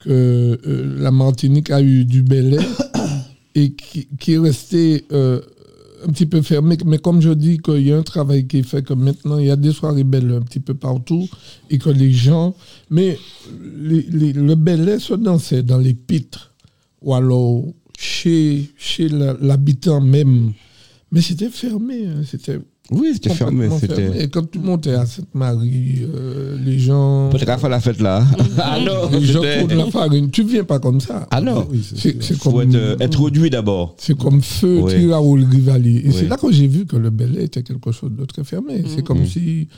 [0.00, 2.58] que euh, la Martinique a eu du belay
[3.54, 5.40] et qui, qui est resté euh,
[6.06, 6.76] un petit peu fermé.
[6.86, 9.50] Mais comme je dis qu'il y a un travail qui fait que maintenant il y
[9.50, 11.28] a des soirées belles un petit peu partout
[11.70, 12.54] et que les gens.
[12.90, 13.18] Mais
[13.76, 14.54] les- les- le
[14.98, 16.52] se dansait dans les pitres
[17.02, 17.64] ou alors
[17.98, 20.52] chez, chez l'habitant même.
[21.12, 22.06] Mais c'était fermé.
[22.06, 22.60] hein, C'était
[22.90, 23.68] Oui, c'était fermé.
[23.78, 24.24] C'était.
[24.24, 27.28] Et quand tu montais à Sainte-Marie, euh, les gens.
[27.30, 28.24] Peut-être faire la fête là.
[28.58, 30.30] ah non, Les gens de la farine.
[30.30, 31.26] Tu viens pas comme ça.
[31.30, 31.66] Ah non.
[31.70, 32.62] Oui, c'est Faut comme.
[32.62, 33.94] être euh, introduit d'abord.
[33.98, 34.92] C'est comme feu, Oui.
[34.94, 35.98] Tiraoul, Rivali.
[35.98, 36.12] Et Oui.
[36.14, 38.82] c'est là que j'ai vu que le belay était quelque chose de très fermé.
[38.94, 39.26] C'est comme Mm.
[39.26, 39.68] si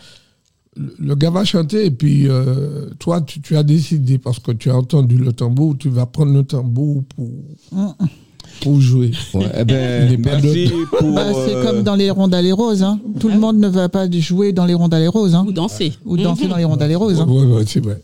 [0.98, 4.70] le gars va chanter et puis euh, toi, tu, tu as décidé parce que tu
[4.70, 7.28] as entendu le tambour, tu vas prendre le tambour pour,
[8.60, 9.10] pour jouer.
[9.34, 11.12] Ouais, eh ben, merci pour.
[11.12, 12.82] Bah, c'est euh, comme dans les rondelles roses.
[12.82, 13.00] Hein.
[13.18, 15.34] Tout le monde ne va pas jouer dans les rondelles roses.
[15.34, 15.44] Hein.
[15.46, 15.92] Ou danser.
[16.04, 17.20] Ou danser dans les rondelles roses.
[17.20, 17.26] Hein.
[17.28, 18.00] Ouais, ouais, c'est vrai.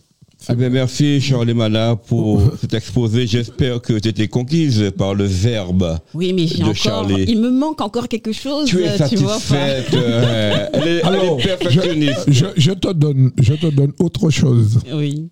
[0.50, 3.26] eh ben, merci Charles Mana pour cet exposé.
[3.26, 5.98] J'espère que tu étais conquise par le verbe.
[6.14, 6.74] Oui, mais De encore.
[6.76, 7.24] Charlie.
[7.28, 8.68] Il me manque encore quelque chose.
[8.68, 9.38] Tu es tu vois pas.
[9.40, 9.94] satisfaite.
[9.94, 12.24] euh, elle, est, elle Alors, est perfectionniste.
[12.28, 14.80] Je, je te donne, je te donne autre chose.
[14.94, 15.28] Oui.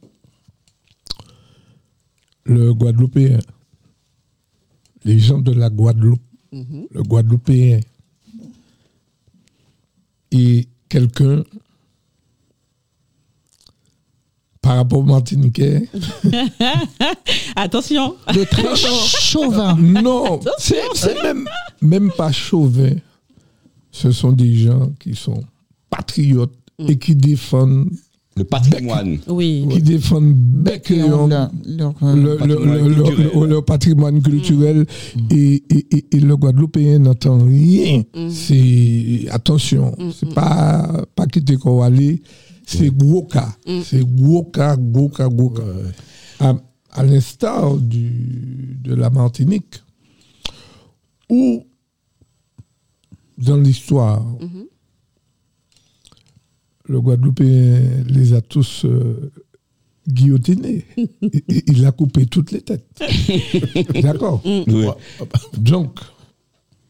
[2.44, 3.38] Le Guadeloupéen.
[5.06, 6.20] Les gens de la Guadeloupe.
[6.52, 7.80] Le Guadeloupéen.
[10.32, 11.44] Et quelqu'un,
[14.60, 15.88] par rapport au Martiniquais,
[17.56, 18.16] Attention.
[18.34, 19.76] De très chauvin.
[19.76, 21.48] non, c'est c'est même,
[21.80, 22.94] même pas chauvin.
[23.92, 25.42] Ce sont des gens qui sont
[25.88, 27.88] patriotes et qui défendent,
[28.36, 29.18] Le patrimoine.
[29.28, 29.66] Oui.
[29.70, 34.84] qui défendent bec et Leur- ongle leur- euh, le, le- patrimoine culturel.
[34.84, 34.86] patrimoine culturel.
[35.30, 38.02] Et, et- et- et le Guadeloupéen n'entend rien.
[38.30, 42.20] C'est attention, c'est pas pas quitter qu'on aller,
[42.66, 45.62] c'est gros cas, c'est gros cas, gros cas, gros cas.
[46.40, 46.54] À,
[46.92, 49.82] à l'instar du de la Martinique,
[51.30, 51.64] où
[53.38, 54.24] dans l'histoire,
[56.88, 59.30] le Guadeloupéen les a tous euh,
[60.08, 60.84] guillotinés.
[61.66, 62.86] Il- a coupé toutes les têtes.
[64.02, 64.42] D'accord.
[64.44, 64.86] Oui.
[65.58, 65.98] Donc,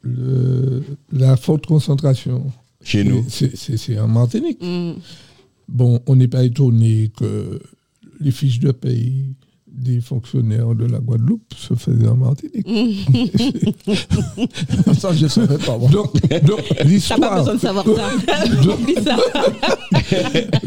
[0.02, 0.82] le-
[1.12, 2.50] la forte concentration,
[2.82, 3.24] Chez nous.
[3.28, 4.62] c'est- en Martinique.
[4.62, 4.92] Mm.
[5.68, 7.60] Bon, on n'est pas étonné que
[8.20, 9.34] les fiches de paye
[9.76, 12.66] des fonctionnaires de la Guadeloupe se faisaient en Martinique.
[14.98, 15.76] Ça, je ne savais pas.
[15.78, 15.90] moi.
[15.90, 16.12] Donc,
[16.44, 17.38] donc T'as pas l'histoire.
[17.38, 17.84] besoin de savoir
[19.04, 19.16] ça.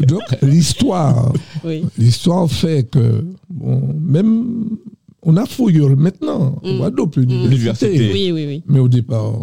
[0.06, 1.32] donc, l'histoire.
[1.64, 1.84] Oui.
[1.98, 4.76] L'histoire fait que, bon, même,
[5.22, 7.88] on a Fouillol maintenant, en Guadeloupe, l'université.
[7.96, 8.12] L'université.
[8.12, 8.62] Oui, oui, oui.
[8.66, 9.34] Mais au départ,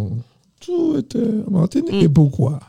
[0.59, 1.93] tout était en Martinique.
[2.03, 2.59] Et pourquoi?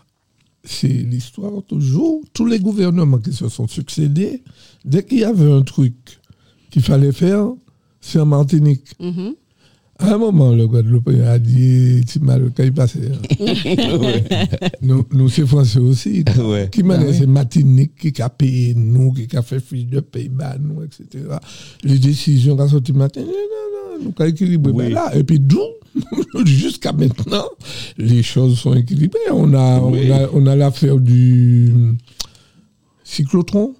[0.64, 2.20] C'est l'histoire toujours.
[2.34, 4.42] Tous les gouvernements qui se sont succédés,
[4.84, 5.94] dès qu'il y avait un truc
[6.70, 7.46] qu'il fallait faire,
[8.00, 8.92] c'est en Martinique.
[9.00, 9.34] Mhm.
[10.00, 13.10] À un moment, le Guadeloupéen a dit, tu m'as le cas il passait.
[14.80, 16.24] nous, nous, c'est français aussi.
[16.38, 16.68] Ouais.
[16.70, 20.82] Qui m'a c'est Martinique qui a payé nous, qui a fait fiche de Pays-Bas, nous,
[20.84, 21.24] etc.
[21.82, 24.72] Les décisions qui sont sorties matin, non, non, nous avons équilibré.
[24.72, 24.84] Oui.
[24.84, 25.58] Ben là, et puis d'où,
[26.46, 27.46] jusqu'à maintenant,
[27.96, 29.18] les choses sont équilibrées.
[29.32, 30.08] On a, Oui.
[30.08, 31.72] on a, on a l'affaire du
[33.02, 33.74] cyclotron.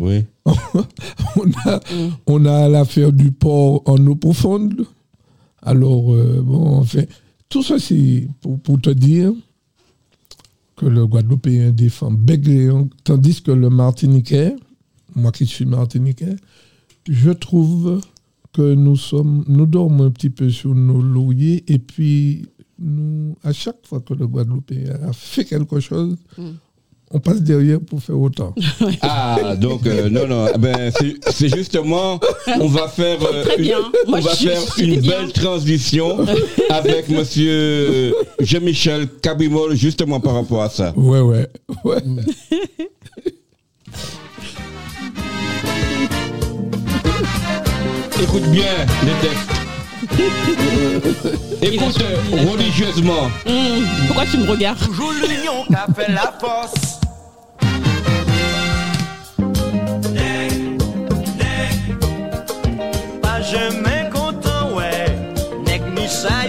[0.00, 0.24] Oui.
[0.46, 1.80] on a,
[2.26, 4.86] on a l'affaire du port en eau profonde.
[5.62, 7.02] Alors, euh, bon, enfin,
[7.48, 9.32] tout ceci pour, pour te dire
[10.76, 14.54] que le Guadeloupéen défend Bégléon, tandis que le Martiniquais,
[15.14, 16.36] moi qui suis Martiniquais,
[17.08, 18.00] je trouve
[18.52, 22.46] que nous sommes, nous dormons un petit peu sur nos lauriers et puis
[22.78, 26.16] nous, à chaque fois que le Guadeloupéen a fait quelque chose,
[27.12, 28.54] on passe derrière pour faire autant.
[29.02, 30.90] Ah, donc, euh, non, non, eh ben,
[31.30, 32.18] c'est- justement,
[32.60, 33.78] on va faire, euh, une, bien.
[34.06, 35.20] Moi, on va je suis- faire je suis une bien.
[35.22, 36.18] belle transition
[36.70, 40.92] avec monsieur Jean-Michel Cabimol, justement par rapport à ça.
[40.96, 41.46] Ouais, ouais,
[41.84, 41.98] ouais.
[48.22, 48.64] Écoute bien
[49.04, 49.65] les textes.
[51.62, 53.30] Écoute, religieusement.
[53.46, 54.06] Mmh.
[54.06, 57.00] Pourquoi tu me regardes Toujours l'union qu'a fait la force.
[63.22, 65.06] Pas jamais content, ouais.
[65.66, 66.46] Nec ni ça.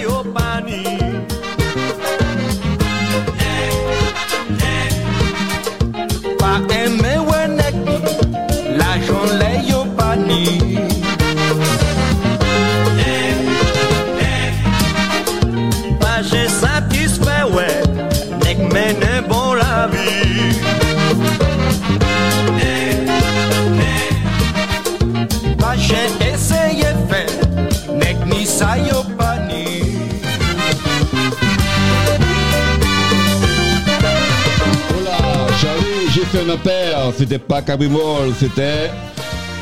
[37.18, 38.92] C'était pas Cabrimol, c'était.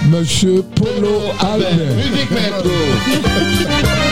[0.09, 1.95] Monsieur Polo Albert.
[1.95, 4.04] Musique maître.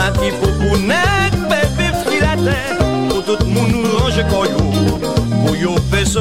[0.00, 0.10] La
[3.26, 3.36] tout
[4.30, 4.58] koyo,
[5.60, 5.74] yo.
[5.92, 6.18] C'est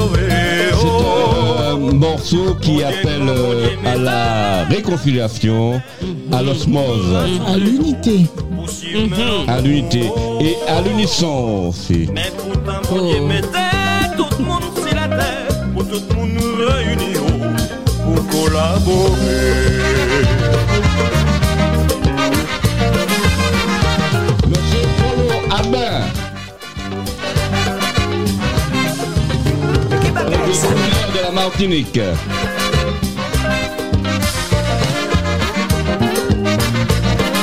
[1.71, 5.81] un morceau qui appelle euh, à la réconciliation,
[6.31, 7.15] à l'osmose,
[7.47, 8.25] À l'unité.
[8.93, 10.11] Même- à l'unité
[10.41, 12.09] et à l'unisson aussi.
[12.13, 16.69] Mais pourtant, bon Dieu mettait tout le monde sur la terre, pour tout le monde
[16.69, 17.31] réuni, oh,
[18.03, 19.39] pour collaborer.
[30.49, 31.99] Originaire de la Martinique.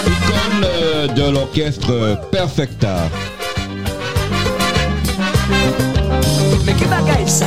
[0.07, 3.09] Icône euh, de l'orchestre Perfecta.
[6.65, 7.47] Mais qui bagaille ça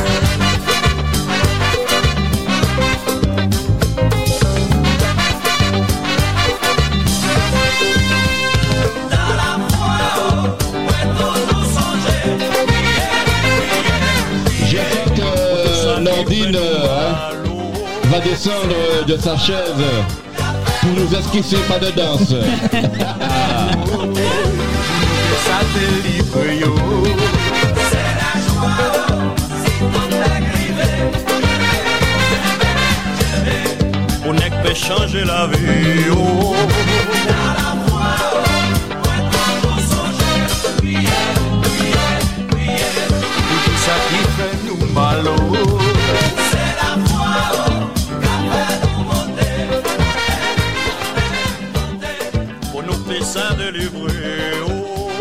[18.09, 19.85] va descendre de sa chaise
[20.81, 22.33] pour nous esquisser pas de danse.
[34.25, 36.09] On n'est que changer la vie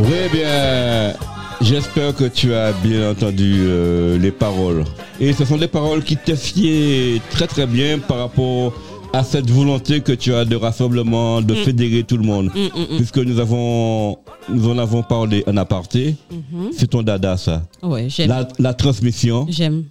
[0.08, 1.14] Oui, bien,
[1.60, 4.84] j'espère que tu as bien entendu euh, les paroles.
[5.20, 8.72] Et ce sont des paroles qui t'effiaient très très bien par rapport
[9.12, 12.50] à cette volonté que tu as de rassemblement, de fédérer tout le monde.
[12.54, 12.96] Mm, mm, mm.
[12.96, 14.18] Puisque nous avons,
[14.48, 16.14] nous en avons parlé en aparté.
[16.30, 16.70] Mhm.
[16.72, 17.62] C'est ton dada, ça.
[17.82, 18.28] Ouais, j'aime.
[18.28, 19.46] La, la transmission.
[19.48, 19.84] J'aime.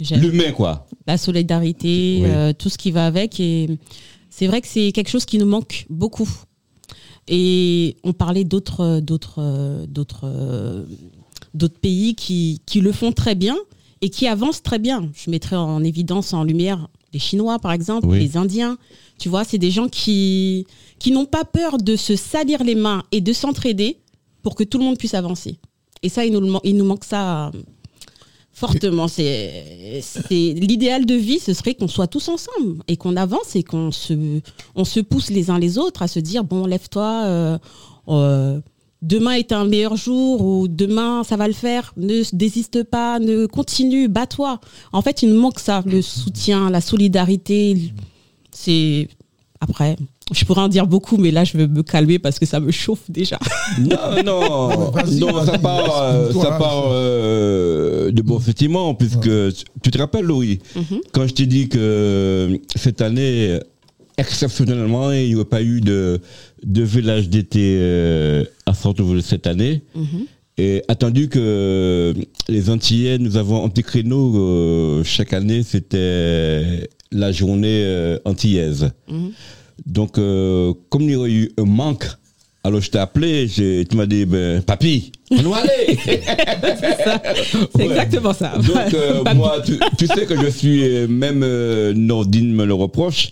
[0.00, 0.20] J'aime.
[0.20, 0.86] L'humain, quoi.
[1.06, 2.28] La solidarité, Oui.
[2.28, 3.38] euh, tout ce qui va avec.
[3.40, 3.68] Et
[4.30, 6.28] c'est vrai que c'est quelque chose qui nous manque beaucoup.
[7.28, 10.84] Et on parlait d'autres, d'autres, euh, d'autres, euh,
[11.54, 13.56] d'autres pays qui, qui le font très bien
[14.00, 15.08] et qui avancent très bien.
[15.14, 18.18] Je mettrais en évidence, en lumière, les Chinois, par exemple, Oui.
[18.18, 18.76] les Indiens.
[19.18, 20.66] Tu vois, c'est des gens qui,
[20.98, 23.98] qui n'ont pas peur de se salir les mains et de s'entraider
[24.42, 25.58] pour que tout le monde puisse avancer.
[26.02, 27.50] Et ça, il nous, il nous manque ça euh,
[28.52, 29.08] fortement.
[29.08, 33.90] C'est l'idéal de vie, ce serait qu'on soit tous ensemble et qu'on avance et qu'on
[33.90, 34.40] se,
[34.74, 37.22] on se pousse les uns les autres à se dire bon, lève-toi.
[37.24, 37.58] euh,
[38.08, 38.60] euh,
[39.02, 41.92] Demain est un meilleur jour ou demain ça va le faire.
[41.96, 44.60] Ne désiste pas, ne continue, bats-toi.
[44.92, 47.92] En fait, il nous manque ça, le soutien, la solidarité.
[48.52, 49.08] C'est
[49.58, 49.96] après,
[50.32, 52.70] je pourrais en dire beaucoup, mais là je vais me calmer parce que ça me
[52.70, 53.38] chauffe déjà.
[53.78, 59.30] Non, non, ça part, euh, ça part euh, de bons sentiments, puisque
[59.82, 61.00] tu te rappelles, Louis, Mhm.
[61.12, 63.58] quand je t'ai dit que cette année,
[64.18, 66.20] exceptionnellement, il n'y aurait pas eu de,
[66.64, 69.82] de village d'été euh, à Sartrouville cette année.
[69.94, 70.26] Mhm.
[70.58, 72.14] Et attendu que
[72.48, 78.90] les Antillais, nous avons un petit créneau euh, chaque année, c'était la journée euh, antillaise.
[79.10, 79.30] Mhm.
[79.86, 82.06] Donc, euh, comme il y aurait eu un manque,
[82.64, 85.98] alors je t'ai appelé, j'ai- tu m'as dit, ben, papy, on va aller.
[87.76, 88.52] C'est exactement ça.
[88.56, 92.74] Donc, euh, moi, tu, tu sais que je suis, euh, même euh, Nordine me le
[92.74, 93.30] reproche,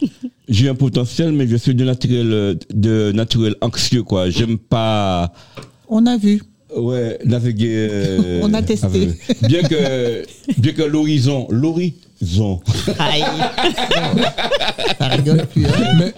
[0.48, 4.30] j'ai un potentiel, mais je suis de naturel, de naturel anxieux, quoi.
[4.30, 5.32] J'aime pas
[5.88, 6.42] On a vu.
[6.76, 7.88] Ouais, naviguer.
[7.90, 8.86] euh, On a testé.
[8.86, 10.24] avec- Bien que,
[10.58, 12.60] bien que l'horizon, l'horizon.
[12.98, 13.24] Aïe.
[14.98, 15.64] Ça rigole plus.
[15.66, 16.10] hein.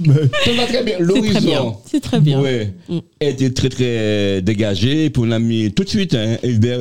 [0.00, 0.14] Mais,
[0.44, 0.66] Ça va très bien.
[0.66, 0.98] C'est très bien.
[1.00, 1.76] L'horizon.
[1.86, 2.40] C'est très bien.
[2.40, 2.98] Ouais, Mm.
[3.20, 5.10] était très très dégagé.
[5.10, 6.78] Puis on a mis tout de suite, hein, Hubert,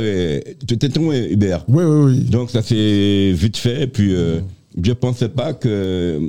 [0.68, 1.66] tu étais ton Hubert.
[1.68, 2.20] Oui, oui, oui.
[2.26, 3.88] Donc ça s'est vite fait.
[3.88, 4.40] Puis euh,
[4.82, 6.20] je pensais pas que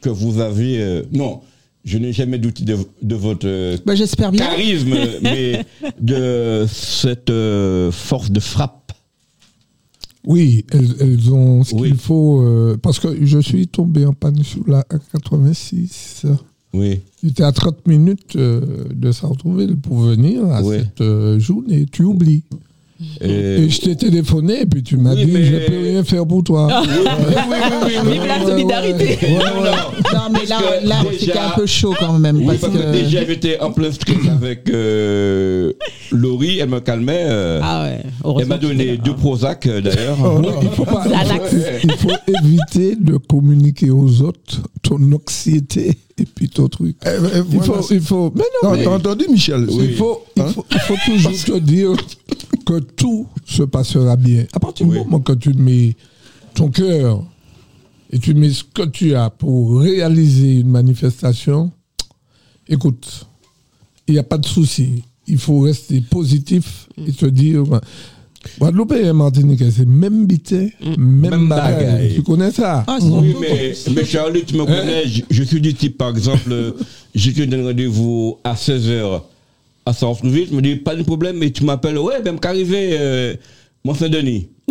[0.00, 0.80] que vous aviez.
[0.82, 1.40] euh, non,
[1.84, 4.44] je n'ai jamais douté de, de votre Bah, J'espère bien.
[4.46, 5.64] charisme, mais
[6.00, 8.92] de cette euh, force de frappe.
[10.26, 11.88] oui, elles, elles ont ce Oui.
[11.90, 12.40] qu'il faut.
[12.42, 14.82] euh, parce que je suis tombé en panne sur la
[15.12, 16.26] 86.
[16.72, 20.78] Oui, J'étais à 30 minutes euh, de s'en retrouver pour venir à Oui.
[20.78, 21.86] cette euh, journée.
[21.92, 22.42] Tu oublies.
[23.20, 23.28] Et-
[23.64, 26.24] Et je t'ai téléphoné et puis tu m'as Oui, dit mais- je peux rien faire
[26.26, 26.68] pour toi.
[26.82, 29.04] oui, oui, oui, oui, Vive la solidarité.
[29.20, 30.14] ouais, ouais, Non, ouais.
[30.14, 32.36] Non, mais là, là c'était un peu chaud quand même.
[32.38, 32.92] Oui, parce parce que que...
[32.92, 35.72] déjà j'étais en plein stress avec euh,
[36.12, 37.24] Laurie, elle me calmait.
[37.26, 38.38] euh, Ah ouais.
[38.40, 40.18] elle m'a donné deux Prozac euh, d'ailleurs.
[40.40, 41.54] Oui, il faut pas- Ça laxe.
[41.82, 42.10] il faut
[42.44, 46.96] éviter de communiquer aux autres ton anxiété et puis ton truc.
[47.04, 47.82] Eh, eh, Il voilà.
[47.82, 49.66] faut, il faut, mais non, mais t'as entendu, Michel?
[49.70, 49.86] Oui.
[49.90, 50.48] il, faut, il, Hein?
[50.48, 51.92] faut, il faut toujours te dire
[52.64, 54.46] que tout se passera bien.
[54.52, 54.98] À partir Oui.
[54.98, 55.96] du moment que tu mets
[56.54, 57.24] ton cœur
[58.10, 61.72] et tu mets ce que tu as pour réaliser une manifestation,
[62.68, 63.26] écoute,
[64.06, 65.02] il n'y a pas de souci.
[65.26, 67.64] Il faut rester positif et te dire.
[68.58, 71.74] Guadeloupe et Martinique, c'est même bité, même, Même bagaille.
[71.86, 72.12] bagaille.
[72.14, 72.84] Tu connais ça?
[72.86, 76.50] Ah, Oui, mais, mais Charlie, tu me connais, je, je suis du type, par exemple,
[76.52, 76.72] euh,
[77.14, 79.20] j'ai te donne rendez-vous à 16h
[79.86, 83.34] à Saint-Flouville, tu me dis, pas de problème, mais tu m'appelles, ouais, ben, qu'arrivé, euh,
[83.84, 84.48] mon Saint-Denis.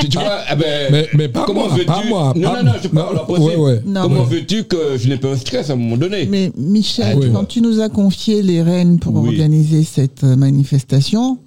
[0.00, 2.62] tu, tu vois, eh ben, Mais- mais pas comment moi, veux-tu pas moi, Non, pas
[2.62, 3.80] non, non, je parle Non, ouais, ouais.
[3.84, 6.26] Non, Comment veux-tu que je n'ai pas un stress à un moment donné?
[6.30, 7.26] Mais Michel, Ah oui.
[7.30, 9.28] quand tu nous as confié les rênes pour Oui.
[9.28, 11.38] organiser cette euh, manifestation,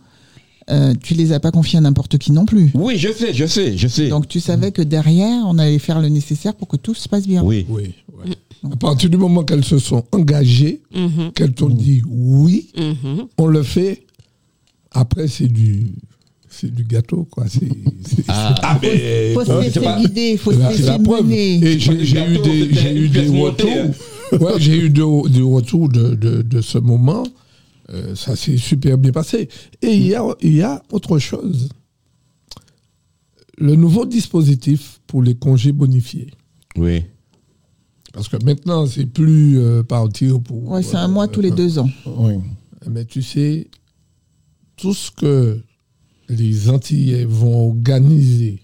[0.72, 2.70] euh, tu les as pas confiées à n'importe qui non plus.
[2.74, 4.08] Oui, je sais, je sais, je sais.
[4.10, 7.28] Donc tu savais que derrière, on allait faire le nécessaire pour que tout se passe
[7.28, 7.44] bien.
[7.44, 7.66] oui.
[7.70, 7.94] Oui.
[8.18, 8.36] ouais.
[8.72, 13.26] À partir du moment qu'elles se sont engagées, Mhm, qu'elles t'ont dit oui, mhm.
[13.38, 14.04] on le fait.
[14.92, 15.94] Après, c'est du,
[16.50, 17.46] c'est du gâteau, quoi.
[17.48, 17.60] C'est,
[18.06, 21.66] c'est- Ah, mais, Faut se c'est laisser guider, faut se laisser mener.
[21.66, 23.70] Et j'ai, j'ai eu des, j'ai eu des retours.
[24.42, 27.24] Ouais, j'ai eu de- des retours de, de, de ce moment.
[27.92, 29.50] Euh, ça s'est super bien passé.
[29.82, 31.70] Et il y a, il y a autre chose.
[33.58, 36.32] Le nouveau dispositif pour les congés bonifiés.
[36.76, 37.04] Oui.
[38.14, 40.70] Parce que maintenant, c'est plus euh, partir pour.
[40.70, 41.90] Ouais, c'est un euh, mois tous les deux ans.
[42.06, 42.36] Oui.
[42.88, 43.68] Mais tu sais,
[44.78, 45.62] tout ce que
[46.30, 48.62] les Antillais vont organiser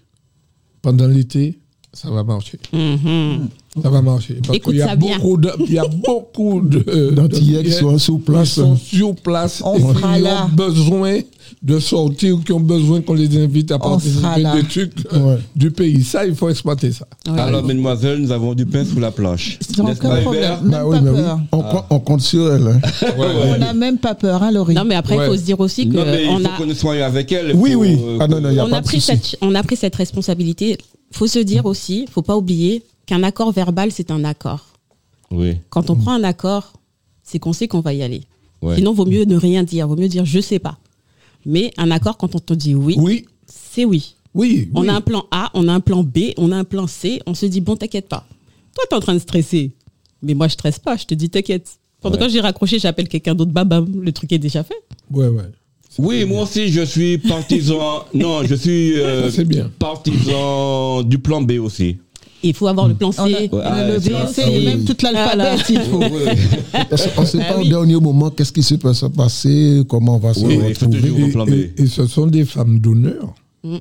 [0.82, 1.58] pendant l'été,
[1.92, 2.58] ça va marcher.
[2.72, 3.48] Mhm.
[3.82, 4.34] Ça va marcher.
[4.44, 5.18] Parce Écoute qu'il y a ça bien.
[5.18, 8.48] de, il y a beaucoup de D'Antillais qui sont sur place.
[8.48, 10.46] qui sont sur place On et sera qui là.
[10.46, 11.18] ont besoin
[11.62, 15.38] de sortir, qui ont besoin qu'on les invite à participer des trucs euh, Ouais.
[15.54, 16.02] du pays.
[16.02, 17.06] Ça, il faut exploiter ça.
[17.28, 17.38] Ouais.
[17.40, 19.58] Alors, mesdemoiselles, nous avons du pain sous la planche.
[19.76, 20.42] Sans N'est-ce aucun pas, problème.
[20.42, 21.10] Hubert Même Bah oui, pas bah
[21.40, 21.46] oui.
[21.52, 22.66] On, compte- on compte sur elle.
[22.68, 22.80] hein.
[23.54, 25.86] On n'a même pas peur, hein, Laurie Non, mais après, il faut se dire aussi
[25.86, 27.52] Non, mais il qu'on faut a, que nous soyons avec elle.
[27.54, 27.96] Oui, oui.
[28.02, 29.76] euh, Ah non, non, il n'y a on pas a pris cette, on a pris
[29.76, 30.78] cette responsabilité.
[31.12, 34.66] faut se dire aussi, faut pas oublier qu'un accord verbal, c'est un accord.
[35.30, 35.56] Oui.
[35.70, 36.72] Quand on prend un accord,
[37.22, 38.22] c'est qu'on sait qu'on va y aller.
[38.62, 38.76] Ouais.
[38.76, 40.78] Sinon, vaut mieux ne rien dire, vaut mieux dire je sais pas.
[41.44, 44.14] Mais un accord, quand on te dit oui, Oui, c'est oui.
[44.34, 44.68] oui.
[44.74, 47.20] On a un plan A, on a un plan B, on a un plan C,
[47.26, 48.26] on se dit bon, t'inquiète pas.
[48.74, 49.72] Toi, t'es en train de stresser.
[50.22, 51.78] Mais moi, je stresse pas, je te dis t'inquiète.
[52.00, 52.22] Pendant Ouais.
[52.22, 54.74] quand j'ai raccroché, j'appelle quelqu'un d'autre, bam, bam, le truc est déjà fait.
[55.10, 55.44] Ouais, ouais.
[55.98, 58.04] Oui, moi aussi, je suis partisan.
[58.14, 59.70] non, je suis euh, Ça, c'est bien.
[59.78, 61.96] partisan du plan B aussi.
[62.48, 63.18] Il faut avoir le plan C.
[63.20, 64.64] On a, Ouais, on a ah, le B, C, ah oui.
[64.64, 65.56] même toute l'alphabet,
[65.90, 66.00] faut.
[66.90, 67.66] Parce qu'on ne sait Ah pas oui.
[67.66, 70.62] au dernier moment qu'est-ce qui se peut se passer, comment on va se Oui, il
[70.68, 71.72] retrouver.
[71.76, 73.34] Et, et- et ce sont des femmes d'honneur.
[73.64, 73.76] Mm.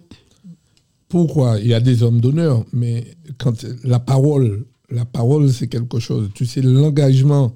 [1.07, 3.05] Pourquoi Il y a des hommes d'honneur, mais
[3.37, 6.29] quand la parole, la parole, c'est quelque chose.
[6.33, 7.55] Tu sais, l'engagement.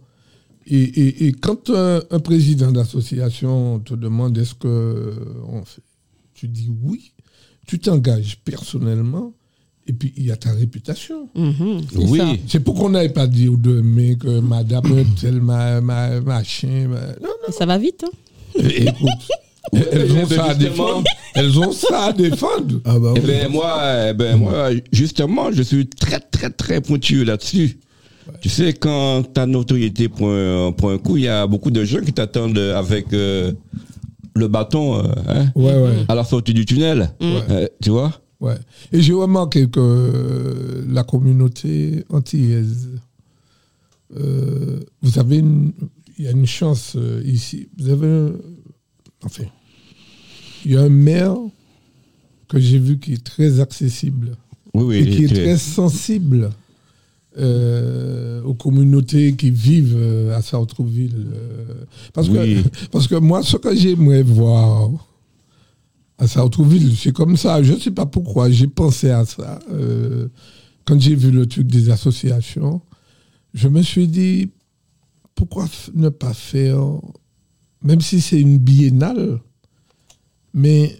[0.67, 5.13] Et, et- et quand un, un président d'association te demande est-ce que
[5.51, 5.81] on fait,
[6.35, 7.13] tu dis oui,
[7.65, 9.33] tu t'engages personnellement,
[9.89, 11.27] et puis il y a ta réputation.
[11.35, 11.81] Mhm.
[11.95, 12.21] Oui.
[12.47, 14.83] C'est pour qu'on n'aille pas dire demain que madame
[15.19, 16.87] tel ma, ma, machin.
[16.89, 18.05] ma- Non, Et ça va vite.
[18.05, 18.61] hein.
[18.63, 19.09] Écoute,
[19.91, 21.03] elles ont ça à défendre.
[21.35, 22.79] Elles ont ça à défendre.
[22.85, 23.25] Ah bah Eh oui.
[23.27, 27.79] ben, moi, eh ben, moi, justement, je suis très, très, très pointu là-dessus.
[28.41, 31.83] Tu sais, quand ta notoriété prend un, prend un coup, il y a beaucoup de
[31.83, 33.51] gens qui t'attendent avec euh,
[34.35, 37.09] le bâton euh, hein, Ouais, ouais, à la sortie du tunnel.
[37.21, 38.13] Euh, tu vois?
[38.41, 38.57] Ouais.
[38.91, 42.89] Et j'ai remarqué que euh, la communauté antillaise,
[44.17, 45.71] euh, vous avez une-
[46.17, 47.69] il y a une chance euh, ici.
[47.77, 48.07] Vous avez.
[48.07, 48.31] un-
[49.23, 49.43] Enfin.
[50.65, 51.35] Il y a un maire
[52.47, 54.35] que j'ai vu qui est très accessible
[54.73, 54.95] Oui, oui.
[54.97, 56.49] et qui est très- sensible
[57.37, 61.27] euh, aux communautés qui vivent à Sartrouville.
[62.13, 62.63] parce, Oui.
[62.63, 64.89] que, parce que moi, ce que j'aimerais voir
[66.19, 67.63] à Sartrouville, c'est comme ça.
[67.63, 69.59] Je ne sais pas pourquoi, j'ai pensé à ça.
[69.71, 70.27] euh,
[70.85, 72.81] quand j'ai vu le truc des associations,
[73.53, 74.51] je me suis dit,
[75.35, 76.81] pourquoi ne pas faire,
[77.81, 79.39] même si c'est une biennale,
[80.53, 80.99] mais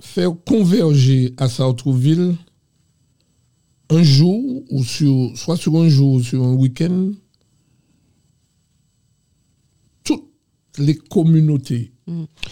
[0.00, 2.34] faire converger à Sartrouville
[3.88, 7.12] un jour, ou soit sur un jour ou sur un week-end,
[10.02, 10.28] toutes
[10.78, 11.91] les communautés.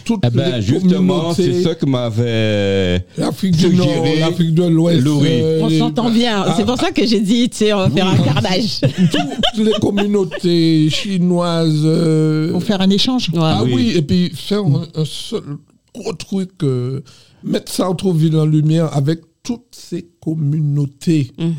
[0.05, 4.65] Toutes Eh ben, les justement, c'est communautés, ça que m'avait L'Afrique du Nord, l'Afrique de
[4.65, 5.07] l'Ouest.
[5.07, 6.45] Euh, On s'entend bien.
[6.47, 8.81] Ah, C'est pour ça que j'ai dit, tu sais, on va faire un carnage.
[9.11, 11.83] toutes les communautés chinoises.
[11.85, 13.31] euh, Pour faire un échange.
[13.37, 13.73] Ah Oui.
[13.75, 13.93] oui.
[13.97, 15.43] et puis faire un, un seul
[15.95, 17.01] gros truc, euh,
[17.43, 21.55] mettre Sartreville en lumière avec toutes ces communautés, Mhm,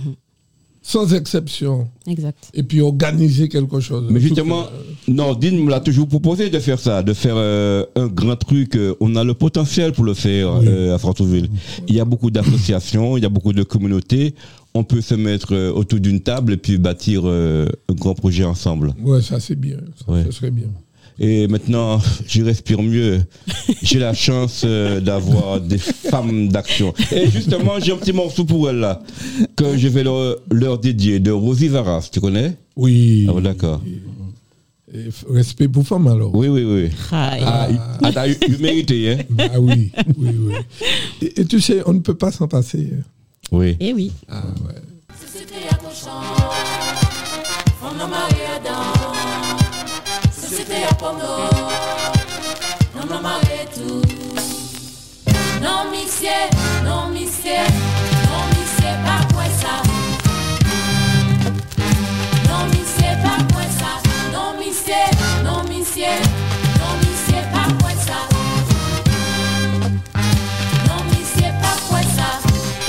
[0.83, 2.49] sans exception, Exact.
[2.55, 4.05] et puis organiser quelque chose.
[4.09, 4.63] Mais justement,
[5.05, 8.75] que- Nordine me l'a toujours proposé de faire ça, de faire euh, un grand truc.
[8.75, 10.65] euh, On a le potentiel pour le faire Oui.
[10.67, 11.49] euh, à Francouville.
[11.87, 14.33] Il y a beaucoup d'associations, il y a beaucoup de communautés.
[14.73, 18.93] On peut se mettre autour d'une table et puis bâtir euh, un grand projet ensemble.
[19.03, 20.23] ouais, ça c'est bien, ça, Ouais.
[20.25, 20.67] ce serait bien.
[21.23, 23.21] Et maintenant, je respire mieux.
[23.83, 26.95] J'ai la chance euh, d'avoir des femmes d'action.
[27.11, 29.03] Et justement, j'ai un petit morceau pour elles là,
[29.55, 32.09] que je vais leur, leur dédier, de Rosie Varas.
[32.11, 32.57] Tu connais?
[32.75, 33.27] Oui.
[33.29, 33.81] Ah, d'accord.
[34.93, 36.33] Et f- respect pour femme alors.
[36.33, 36.89] Oui, oui, oui.
[37.11, 37.67] Ah,
[38.03, 39.17] ah, t'as eu, eu mérité, hein
[39.53, 40.53] Ah oui, oui, oui.
[41.21, 42.89] Et, et tu sais, on ne peut pas s'en passer.
[43.51, 43.77] Oui.
[43.79, 44.11] Eh oui.
[44.27, 44.75] Ah ouais.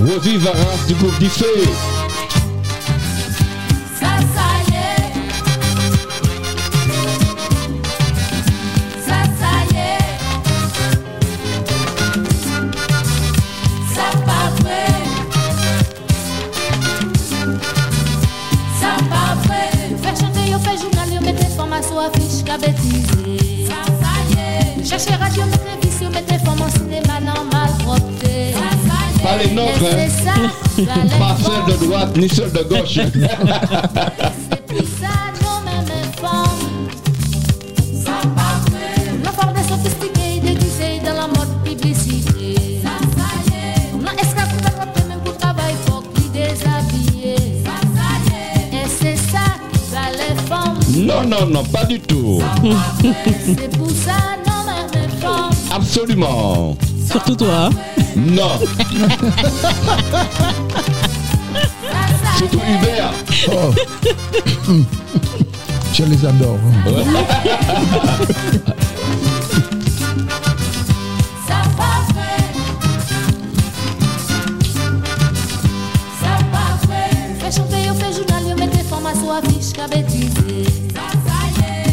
[0.06, 0.14] Ça.
[0.14, 1.46] Rosie Varas du groupe d'Ifé.
[47.14, 47.62] Y est.
[48.72, 49.44] Et c'est ça,
[49.90, 50.78] ça les forme.
[50.96, 52.42] Non, non, non, pas du tout.
[53.56, 54.16] C'est pour ça,
[54.46, 55.50] nous même informe.
[55.74, 56.76] Absolument.
[57.10, 57.66] Surtout toi.
[57.66, 57.70] hein.
[58.16, 58.58] Non.
[62.38, 62.58] Surtout.
[62.58, 63.12] Hubert.
[63.48, 63.74] Oh.
[65.94, 66.58] Je les adore.
[66.64, 66.92] hein.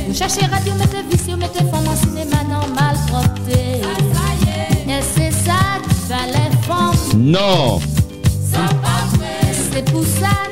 [0.07, 3.29] Yo cherchez radio, mettez vis, yo mettez forme en cinéma normal, propre.
[3.47, 4.97] Ça, ça y est.
[4.97, 6.95] Et c'est ça, ça les forme.
[7.15, 7.79] Non.
[9.97, 10.48] Ça pas vrai.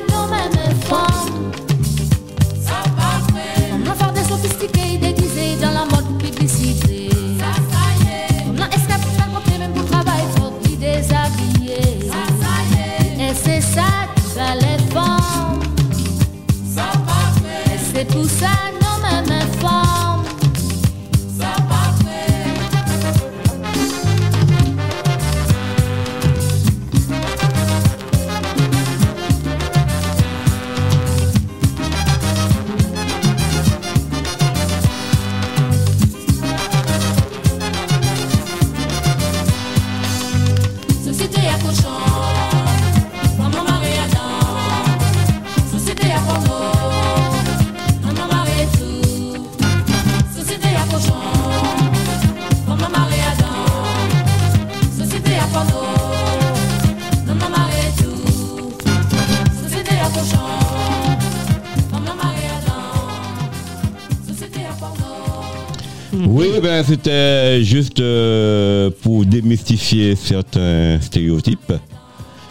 [66.88, 71.72] C'était juste euh, pour démystifier certains stéréotypes.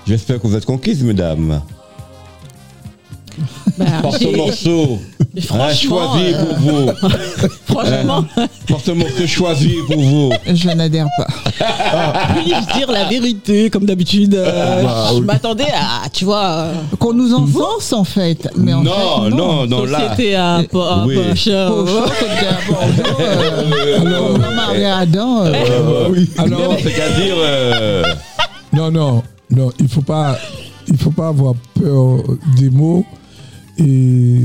[0.08, 1.62] J'espère que vous êtes conquises, mesdames.
[3.78, 6.92] Bah, Par ce morceau hein, Franchement, choisi euh, pour vous.
[7.68, 8.26] Franchement,
[8.68, 10.32] Par ce morceau choisi pour vous.
[10.52, 11.28] Je n'adhère pas.
[12.36, 15.22] puis-je dire la vérité, comme d'habitude euh, Bah, Je oui.
[15.26, 18.50] m'attendais à, tu vois, euh, Qu'on nous enfonce en fait.
[18.58, 18.92] Mais en non,
[19.26, 20.00] fait, non, non, là.
[20.10, 21.30] société à bon, euh,
[24.02, 25.46] on Adam.
[25.46, 27.36] euh, Euh, oui, alors, non, c'est-à-dire.
[27.38, 28.04] euh,
[28.74, 30.38] non, non, non, il faut pas,
[30.88, 32.24] il faut pas avoir peur
[32.58, 33.06] des mots.
[33.80, 34.40] Et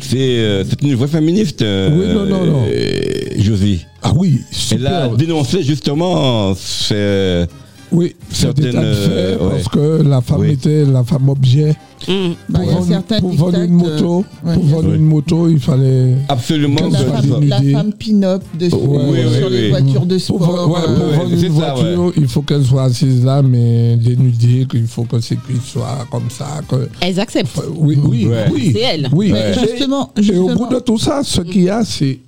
[0.00, 1.62] c'est euh, c'est une vraie féministe.
[1.62, 2.64] euh, Oui, non, non, non.
[2.68, 3.02] euh,
[3.38, 3.86] Josie.
[4.02, 4.40] ah oui,
[4.72, 5.16] Elle a super.
[5.16, 6.52] dénoncé justement.
[6.56, 7.46] C'est.
[7.92, 9.50] Oui, état de fait, euh, ouais.
[9.50, 10.50] parce que la femme Oui.
[10.52, 11.74] était la femme objet.
[12.08, 12.34] Hum.
[12.48, 14.96] bah, il y a vendre, certains pour vendre une moto, euh, ouais, pour vendre Oui.
[14.96, 16.74] une moto, il fallait Absolument.
[16.74, 19.68] Qu'elle la, soit que- femme, la femme pin-up de Ouais, oui, sur oui, les oui.
[19.70, 20.64] voitures de Pour, sport.
[20.64, 24.86] pour ouais, vendre une ça, voiture, il faut qu'elle soit assise là, mais dénudée, qu'il
[24.88, 26.46] faut que ses cuisses soient comme ça.
[26.68, 26.88] Que...
[27.00, 27.56] Elles acceptent.
[27.56, 28.46] Enfin, oui, oui, Ouais.
[28.52, 28.70] oui.
[28.74, 29.08] C'est elle.
[29.12, 31.84] Oui, Mais Et- justement, Et, au justement- bout de tout ça, ce qu'il y a,
[31.84, 32.18] c'est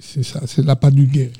[0.00, 1.32] c'est ça, c'est la pas du guet.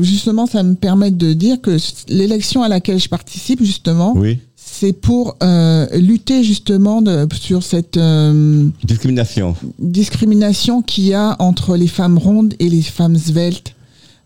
[0.00, 1.76] justement, ça me permet de dire que
[2.08, 4.38] l'élection à laquelle je participe, justement, Oui.
[4.56, 9.56] c'est pour euh, lutter justement de- sur cette euh, Discrimination.
[9.78, 13.74] discrimination qu'il y a entre les femmes rondes et les femmes sveltes.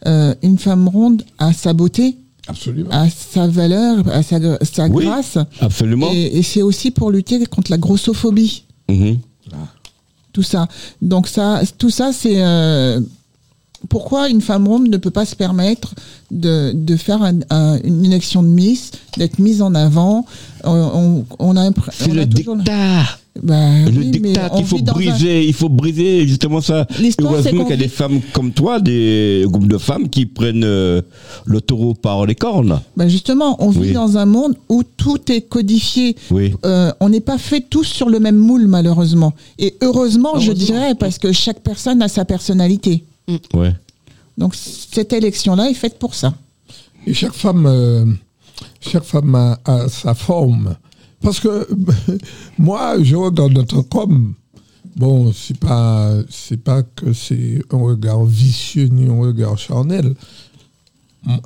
[0.06, 2.16] Euh, une femme ronde a sa beauté,
[2.46, 2.90] Absolument.
[2.90, 5.04] a sa valeur, a sa, sa Oui.
[5.06, 5.38] grâce.
[5.60, 6.10] Absolument.
[6.12, 8.64] Et, et c'est aussi pour lutter contre la grossophobie.
[8.90, 9.18] Mhm.
[10.34, 10.68] Tout ça.
[11.00, 13.00] Donc ça, tout ça, c'est euh,
[13.88, 15.94] pourquoi une femme ronde ne peut pas se permettre
[16.30, 20.26] de, de faire un- un- une élection de Miss, d'être mise en avant?
[20.64, 21.70] On, on, on a, on a
[22.14, 23.04] le toujours- dictat.
[23.42, 25.44] Bah, Le oui, dictat qu'il faut un- briser.
[25.44, 26.86] Il faut briser justement ça.
[27.20, 31.02] Heureusement qu'il y a des femmes comme toi, des groupes de femmes qui prennent euh,
[31.44, 32.80] le taureau par les cornes.
[32.96, 33.88] Bah, justement, on Oui.
[33.88, 36.14] vit dans un monde où tout est codifié.
[36.30, 36.54] Oui.
[36.64, 39.32] Euh, on n'est pas fait tous sur le même moule, malheureusement.
[39.58, 43.02] Et heureusement, je dirais, parce que chaque personne a sa personnalité.
[43.52, 43.72] Ouais.
[44.38, 46.34] Donc cette élection-là est faite pour ça.
[47.06, 48.04] Et chaque femme, euh,
[48.80, 50.76] chaque femme a, a sa forme.
[51.24, 51.66] Parce que
[52.58, 54.34] moi, je regarde notre comme.
[54.94, 60.14] Bon, c'est pas, c'est pas que c'est un regard vicieux ni un regard charnel.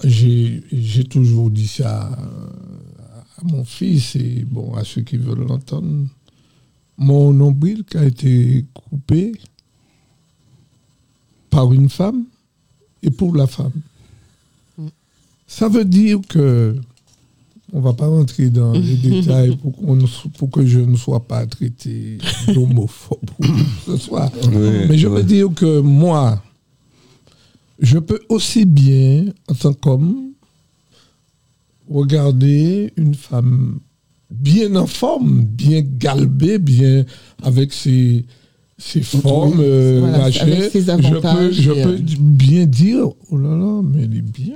[0.05, 0.61] J'ai,
[1.09, 6.07] toujours dit ça à, à mon fils et bon à ceux qui veulent l'entendre.
[6.99, 9.33] Mon nombril qui a été coupé
[11.49, 12.25] par une femme
[13.03, 13.81] et pour la femme.
[15.47, 16.77] Ça veut dire que
[17.73, 20.97] on va pas rentrer dans les détails pour, qu'on ne so- pour que je ne
[20.97, 22.19] sois pas traité
[22.55, 23.19] d'homophobe
[23.87, 24.31] ce soit.
[24.47, 25.17] Oui, Mais je oui.
[25.17, 26.43] veux dire que moi,
[27.81, 30.33] je peux aussi bien, en tant qu'homme,
[31.91, 33.79] regarder une femme
[34.31, 37.05] bien en forme, bien galbée, bien
[37.43, 38.25] avec ses,
[38.77, 44.03] ses formes, euh, Voilà, avec ses je peux euh, bien dire, oh là là, mais
[44.05, 44.55] elle est bien,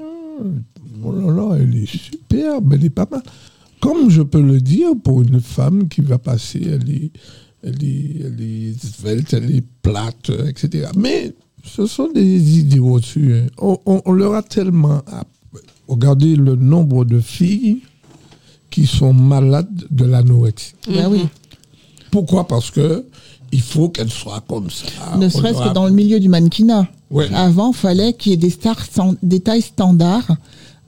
[1.04, 3.22] oh là là, elle est superbe, elle est pas mal.
[3.80, 7.10] Comme je peux le dire pour une femme qui va passer, elle est,
[7.64, 10.88] elle est, elle est svelte, elle est plate, euh, etc.
[10.96, 13.34] Mais ce sont des idées au-dessus.
[13.34, 13.46] hein.
[13.58, 15.02] On, on- on leur a tellement...
[15.88, 17.80] Regardez le nombre de filles
[18.70, 20.74] qui sont malades de l'anorexie.
[20.88, 21.26] Oui.
[22.10, 22.46] Pourquoi?
[22.46, 23.04] Parce que
[23.50, 25.16] il faut qu'elles soient comme ça.
[25.18, 26.88] ne serait-ce que dans le milieu du mannequinat.
[27.12, 27.28] Ouais.
[27.34, 28.84] Avant, fallait qu'il y ait des stars,
[29.22, 30.36] des tailles standards.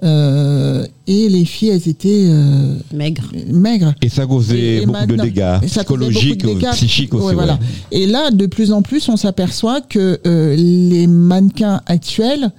[0.03, 3.31] euh, et les filles, elles étaient euh, Maigre.
[3.53, 3.95] maigres.
[4.03, 6.73] Et ça causait Et- et beaucoup de dégâts psychologiques, de dégâts.
[6.73, 7.27] psychiques aussi.
[7.27, 7.55] Ouais, voilà.
[7.55, 7.59] ouais.
[7.93, 12.51] Et là, de plus en plus, on s'aperçoit que euh, les mannequins actuels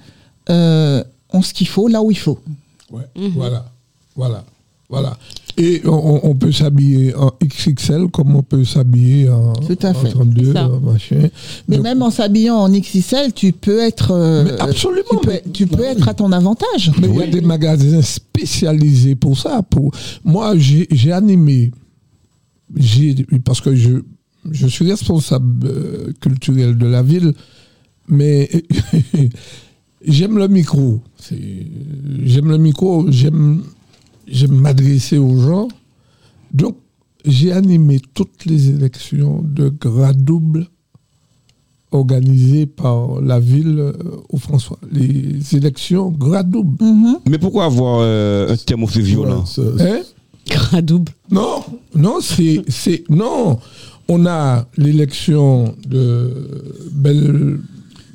[0.48, 2.38] euh, ont ce qu'il faut là où il faut.
[2.90, 3.02] Ouais,
[3.34, 3.66] Voilà,
[4.16, 4.44] voilà,
[4.88, 5.16] voilà.
[5.58, 9.94] Et on, on peut s'habiller en XXL comme on peut s'habiller en, Tout à en
[9.94, 10.10] fait.
[10.10, 10.68] 32, C'est ça.
[10.68, 11.28] en machin.
[11.66, 15.30] Mais Donc, même en s'habillant en XXL, tu peux être, euh, Mais absolument, tu peux,
[15.30, 16.92] mais- tu peux être à ton avantage.
[17.00, 19.62] Mais il y a des magasins spécialisés pour ça.
[19.62, 19.92] Pour...
[20.24, 21.70] Moi, j'ai animé,
[22.76, 23.90] j'ai- parce que je,
[24.50, 27.32] je suis responsable euh, culturel de la ville,
[28.08, 28.50] mais
[30.06, 31.00] j'aime le micro.
[32.24, 33.62] J'aime le micro, j'aime
[34.26, 35.68] j'aime m'adresser aux gens.
[36.52, 36.76] Donc,
[37.24, 40.66] j'ai animé toutes les élections de grade double
[41.92, 43.92] organisées par la ville euh,
[44.28, 44.78] au François.
[44.92, 46.82] Les élections grade double.
[46.84, 47.16] Mhm.
[47.28, 49.44] Mais pourquoi avoir euh, un terme aussi violent?
[49.58, 50.00] Hein?
[50.48, 51.12] Gras double.
[51.30, 51.64] Non,
[51.94, 53.58] non, c'est, c'est, non.
[54.08, 56.30] On a l'élection de
[56.92, 57.58] Belle,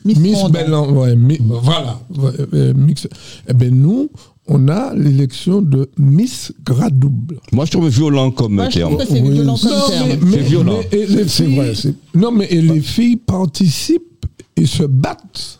[0.06, 0.54] Miss Miss Ronde.
[0.54, 2.00] Belle en- ouais, mi- voilà.
[2.18, 3.08] ouais, euh, mix.
[3.50, 4.10] Eh ben nous,
[4.54, 7.40] on a l'élection de Miss Gradouble.
[7.52, 8.96] Moi, je trouve violent comme Moi, je terme.
[8.98, 9.32] trouve que c'est Oui.
[9.32, 10.08] violent comme Non, terme.
[10.08, 10.80] mais- C'est mais- violent.
[10.92, 14.26] mais- et les C'est filles- vrai, c'est- Non, mais et les filles participent
[14.58, 15.60] et se battent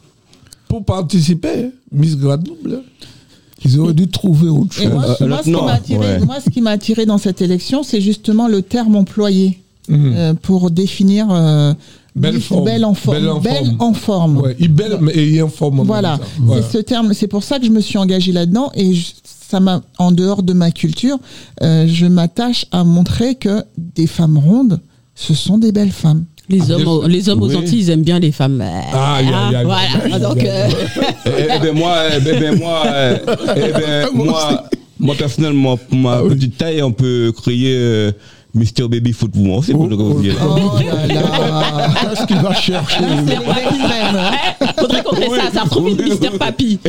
[0.68, 1.70] pour participer.
[1.92, 2.84] Miss Gradouble.
[3.64, 4.94] Ils auraient dû trouver autre Et chose.
[4.94, 6.26] moi, Euh, moi, ce qui non, m'a attiré, ouais.
[6.26, 10.14] moi, ce qui m'a attiré dans cette élection, c'est justement le terme employé Mhm.
[10.16, 11.74] euh, pour définir euh,
[12.16, 12.66] Belle Miss forme.
[12.66, 13.18] belle en forme.
[13.18, 13.76] Belle en Belle forme.
[13.80, 14.38] en forme.
[14.38, 15.82] Ouais, il belle, mais il est en forme.
[15.86, 16.20] Voilà.
[16.40, 16.62] Voilà.
[16.62, 17.14] c'est ce terme.
[17.14, 20.44] C'est pour ça que je me suis engagée là-dedans et je- ça m'a, en dehors
[20.44, 21.18] de ma culture,
[21.62, 24.80] euh, je m'attache à montrer que des femmes rondes,
[25.16, 26.26] ce sont des belles femmes.
[26.50, 27.54] Les hommes, aux- les hommes Oui.
[27.56, 28.62] aux Antilles, ils aiment bien les femmes.
[28.94, 29.66] Ah, aïe, aïe, aïe.
[29.66, 30.20] voilà.
[30.20, 30.68] Donc, euh,
[31.26, 33.16] Eh, eh ben moi, eh ben, ben, moi, eh,
[33.56, 34.64] eh ben, moi,
[35.00, 38.12] moi personnellement, pour ma petite taille, on peut crier euh,
[38.54, 40.36] Mr Baby Foot pour moi aussi pour le revenir.
[40.42, 43.24] Oh là là Qu'est-ce qu'il va chercher hein.
[44.78, 45.52] faudrait qu'on fait ça.
[45.54, 46.80] Ça retrouve une Mister Papy.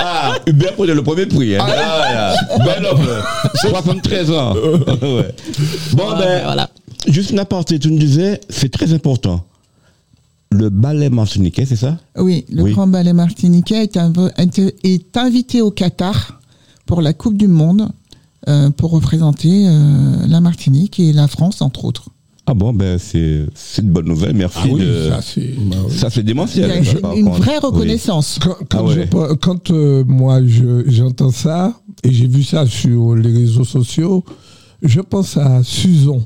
[0.00, 1.56] Ah, Hubert prenait le premier prix.
[1.56, 1.64] Hein.
[1.66, 2.34] Ah, là.
[2.64, 3.06] Bel homme.
[3.60, 4.54] 73 ans.
[4.54, 5.34] Ouais.
[5.92, 6.68] Bon, ben, voilà.
[7.06, 9.44] juste une aparté, tu nous disais, c'est très important.
[10.50, 11.96] Le ballet martiniquais, c'est ça?
[12.18, 12.72] Oui, le Oui.
[12.72, 13.96] Grand Ballet Martiniquais est,
[14.84, 16.40] est- invité au Qatar
[16.84, 17.88] pour la Coupe du Monde
[18.76, 22.08] pour représenter euh, la Martinique et la France, entre autres.
[22.46, 24.58] Ah bon, ben c'est c'est une bonne nouvelle, merci.
[24.64, 25.40] Ah oui, de- ça c'est.
[25.42, 26.70] Il y démentiel.
[26.72, 27.58] a ça, une, vraie Oui.
[27.62, 28.40] reconnaissance.
[28.42, 29.08] Quand, quand, Ah ouais.
[29.12, 34.24] je- quand, euh, moi je- j'entends ça, et j'ai vu ça sur les réseaux sociaux,
[34.82, 36.24] je pense à Suzon.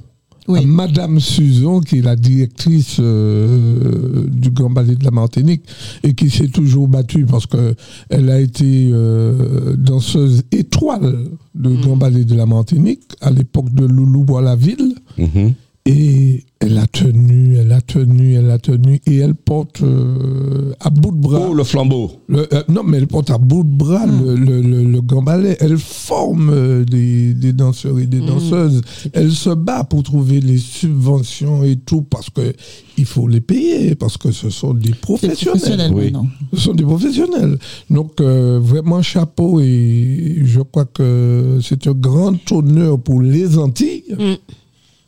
[0.49, 0.61] Oui.
[0.61, 5.63] à Madame Suzon, qui est la directrice euh, du Grand Ballet de la Martinique
[6.03, 7.75] et qui s'est toujours battue parce que
[8.09, 13.87] elle a été euh, danseuse étoile du Grand Ballet de la Martinique à l'époque de
[13.87, 14.95] Loulou Bois-la-Ville.
[15.19, 15.55] Mhm.
[15.89, 20.91] Et elle a tenu, elle a tenu, elle a tenu, et elle porte euh, à
[20.91, 21.47] bout de bras.
[21.49, 22.11] Oh, le flambeau.
[22.28, 25.22] Le- euh, non, mais elle porte à bout de bras le, le, le, le grand
[25.22, 25.57] ballet.
[25.61, 28.80] Elle forme euh, des, des danseurs et des danseuses.
[29.12, 32.53] Elle se bat pour trouver les subventions et tout parce que
[32.99, 35.61] il faut les payer parce que ce sont des professionnels.
[35.61, 36.05] professionnel Oui.
[36.07, 36.26] maintenant.
[36.55, 37.59] Ce sont des professionnels.
[37.91, 44.03] Donc, euh, vraiment chapeau et je crois que c'est un grand honneur pour les Antilles
[44.18, 44.34] Mm.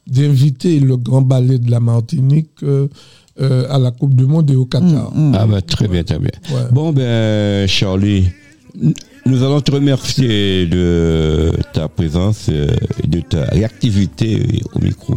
[0.09, 2.89] D'inviter le grand ballet de la Martinique euh,
[3.41, 5.13] euh, à la Coupe du Monde et au Qatar.
[5.15, 5.35] Mm, mm.
[5.39, 6.31] Ah ben très bien, très bien.
[6.51, 6.63] Ouais.
[6.73, 8.25] Bon ben Charlie,
[9.27, 12.69] nous allons te remercier de ta présence euh,
[13.03, 15.15] et de ta réactivité au micro.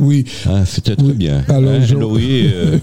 [0.00, 1.12] Oui, Ah, C'était très Oui.
[1.14, 1.42] bien.
[1.48, 2.78] Alors, Hein, je- Laurie euh,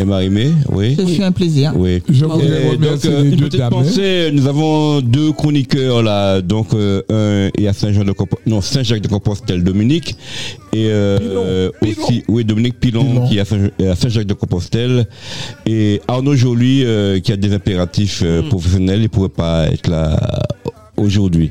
[0.00, 0.96] et Marie-Mé, oui.
[0.98, 1.72] Ce fut un plaisir.
[1.76, 2.02] Oui.
[2.08, 3.72] je voudrais Et donc, remercier euh, les une deux petite dames.
[3.74, 3.82] hein.
[3.82, 8.60] pensée, nous avons deux chroniqueurs là, donc euh, un est à Saint-Jean de Compo- non
[8.60, 10.16] Saint-Jacques de Compostelle, Dominique,
[10.72, 11.92] et euh, Pilon.
[11.92, 13.28] aussi oui Dominique Pilon, Pilon.
[13.28, 15.06] qui est à Saint- à Saint-Jacques de Compostelle,
[15.66, 20.18] et Arnaud Joly euh, qui a des impératifs euh, professionnels, il pourrait pas être là
[20.96, 21.50] aujourd'hui.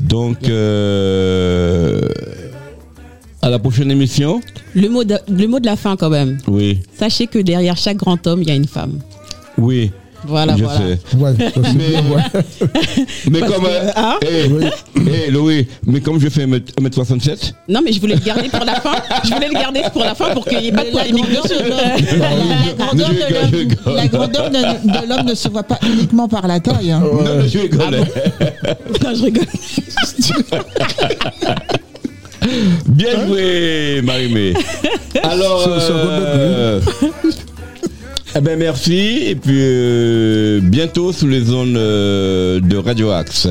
[0.00, 2.00] Donc euh,
[3.44, 4.40] à la prochaine émission.
[4.74, 6.38] Le mot, de, le mot de la fin, quand même.
[6.48, 8.98] Oui, Sachez que derrière chaque grand homme, il y a une femme.
[9.58, 9.90] oui,
[10.26, 10.78] Voilà, je voilà.
[10.78, 10.98] sais.
[11.18, 11.34] Ouais,
[13.30, 14.48] Mais- comme que, euh, hein eh,
[15.26, 18.76] eh, Louis, mais comme je fais 1m67, Non, mais je voulais le garder pour la
[18.80, 18.94] fin.
[19.22, 21.24] Je voulais le garder pour la fin pour qu'il n'y ait pas de La polémique
[21.30, 21.62] grandeur dessus.
[21.62, 21.78] de l'homme-
[23.96, 26.90] la grandeur de ne se voit pas uniquement par la taille.
[26.92, 27.00] hein.
[27.00, 28.00] non, mais je rigole.
[29.02, 29.44] Non, je rigole.
[32.86, 34.54] Bien joué, Marie-Mé.
[35.22, 36.80] Alors, euh,
[38.36, 43.48] eh ben merci et puis euh, bientôt sous les zones euh, de Radio Axe.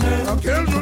[0.00, 0.06] me.
[0.06, 0.77] I killed